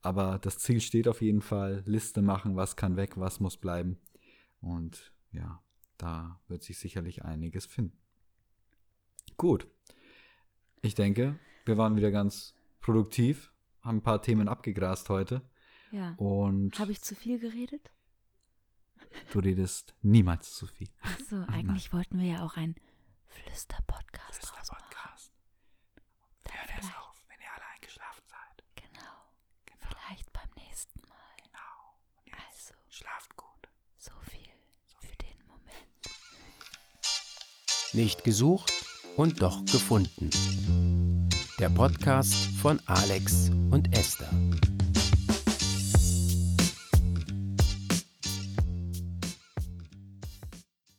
[0.00, 1.82] aber das Ziel steht auf jeden Fall.
[1.86, 3.98] Liste machen, was kann weg, was muss bleiben.
[4.60, 5.62] Und ja,
[5.98, 7.98] da wird sich sicherlich einiges finden.
[9.36, 9.66] Gut.
[10.82, 15.42] Ich denke, wir waren wieder ganz produktiv, haben ein paar Themen abgegrast heute.
[15.90, 16.14] Ja.
[16.16, 17.90] Und Habe ich zu viel geredet?
[19.32, 20.88] Du redest niemals zu viel.
[21.02, 22.74] Achso, eigentlich wollten wir ja auch ein
[23.28, 24.84] Flüster-Podcast Das ist draus der machen.
[24.90, 25.32] Podcast.
[26.44, 28.64] Dann Hört vielleicht, auf, wenn ihr alle eingeschlafen seid.
[28.76, 29.00] genau,
[29.66, 29.94] Genau.
[30.02, 31.36] vielleicht beim nächsten Mal.
[31.42, 31.96] genau.
[32.18, 33.68] Und jetzt Also, schlaft gut.
[33.98, 34.48] so viel
[35.00, 35.88] für den Moment.
[37.92, 38.72] Nicht gesucht
[39.16, 40.30] und doch gefunden.
[41.60, 44.30] Der Podcast von Alex und Esther.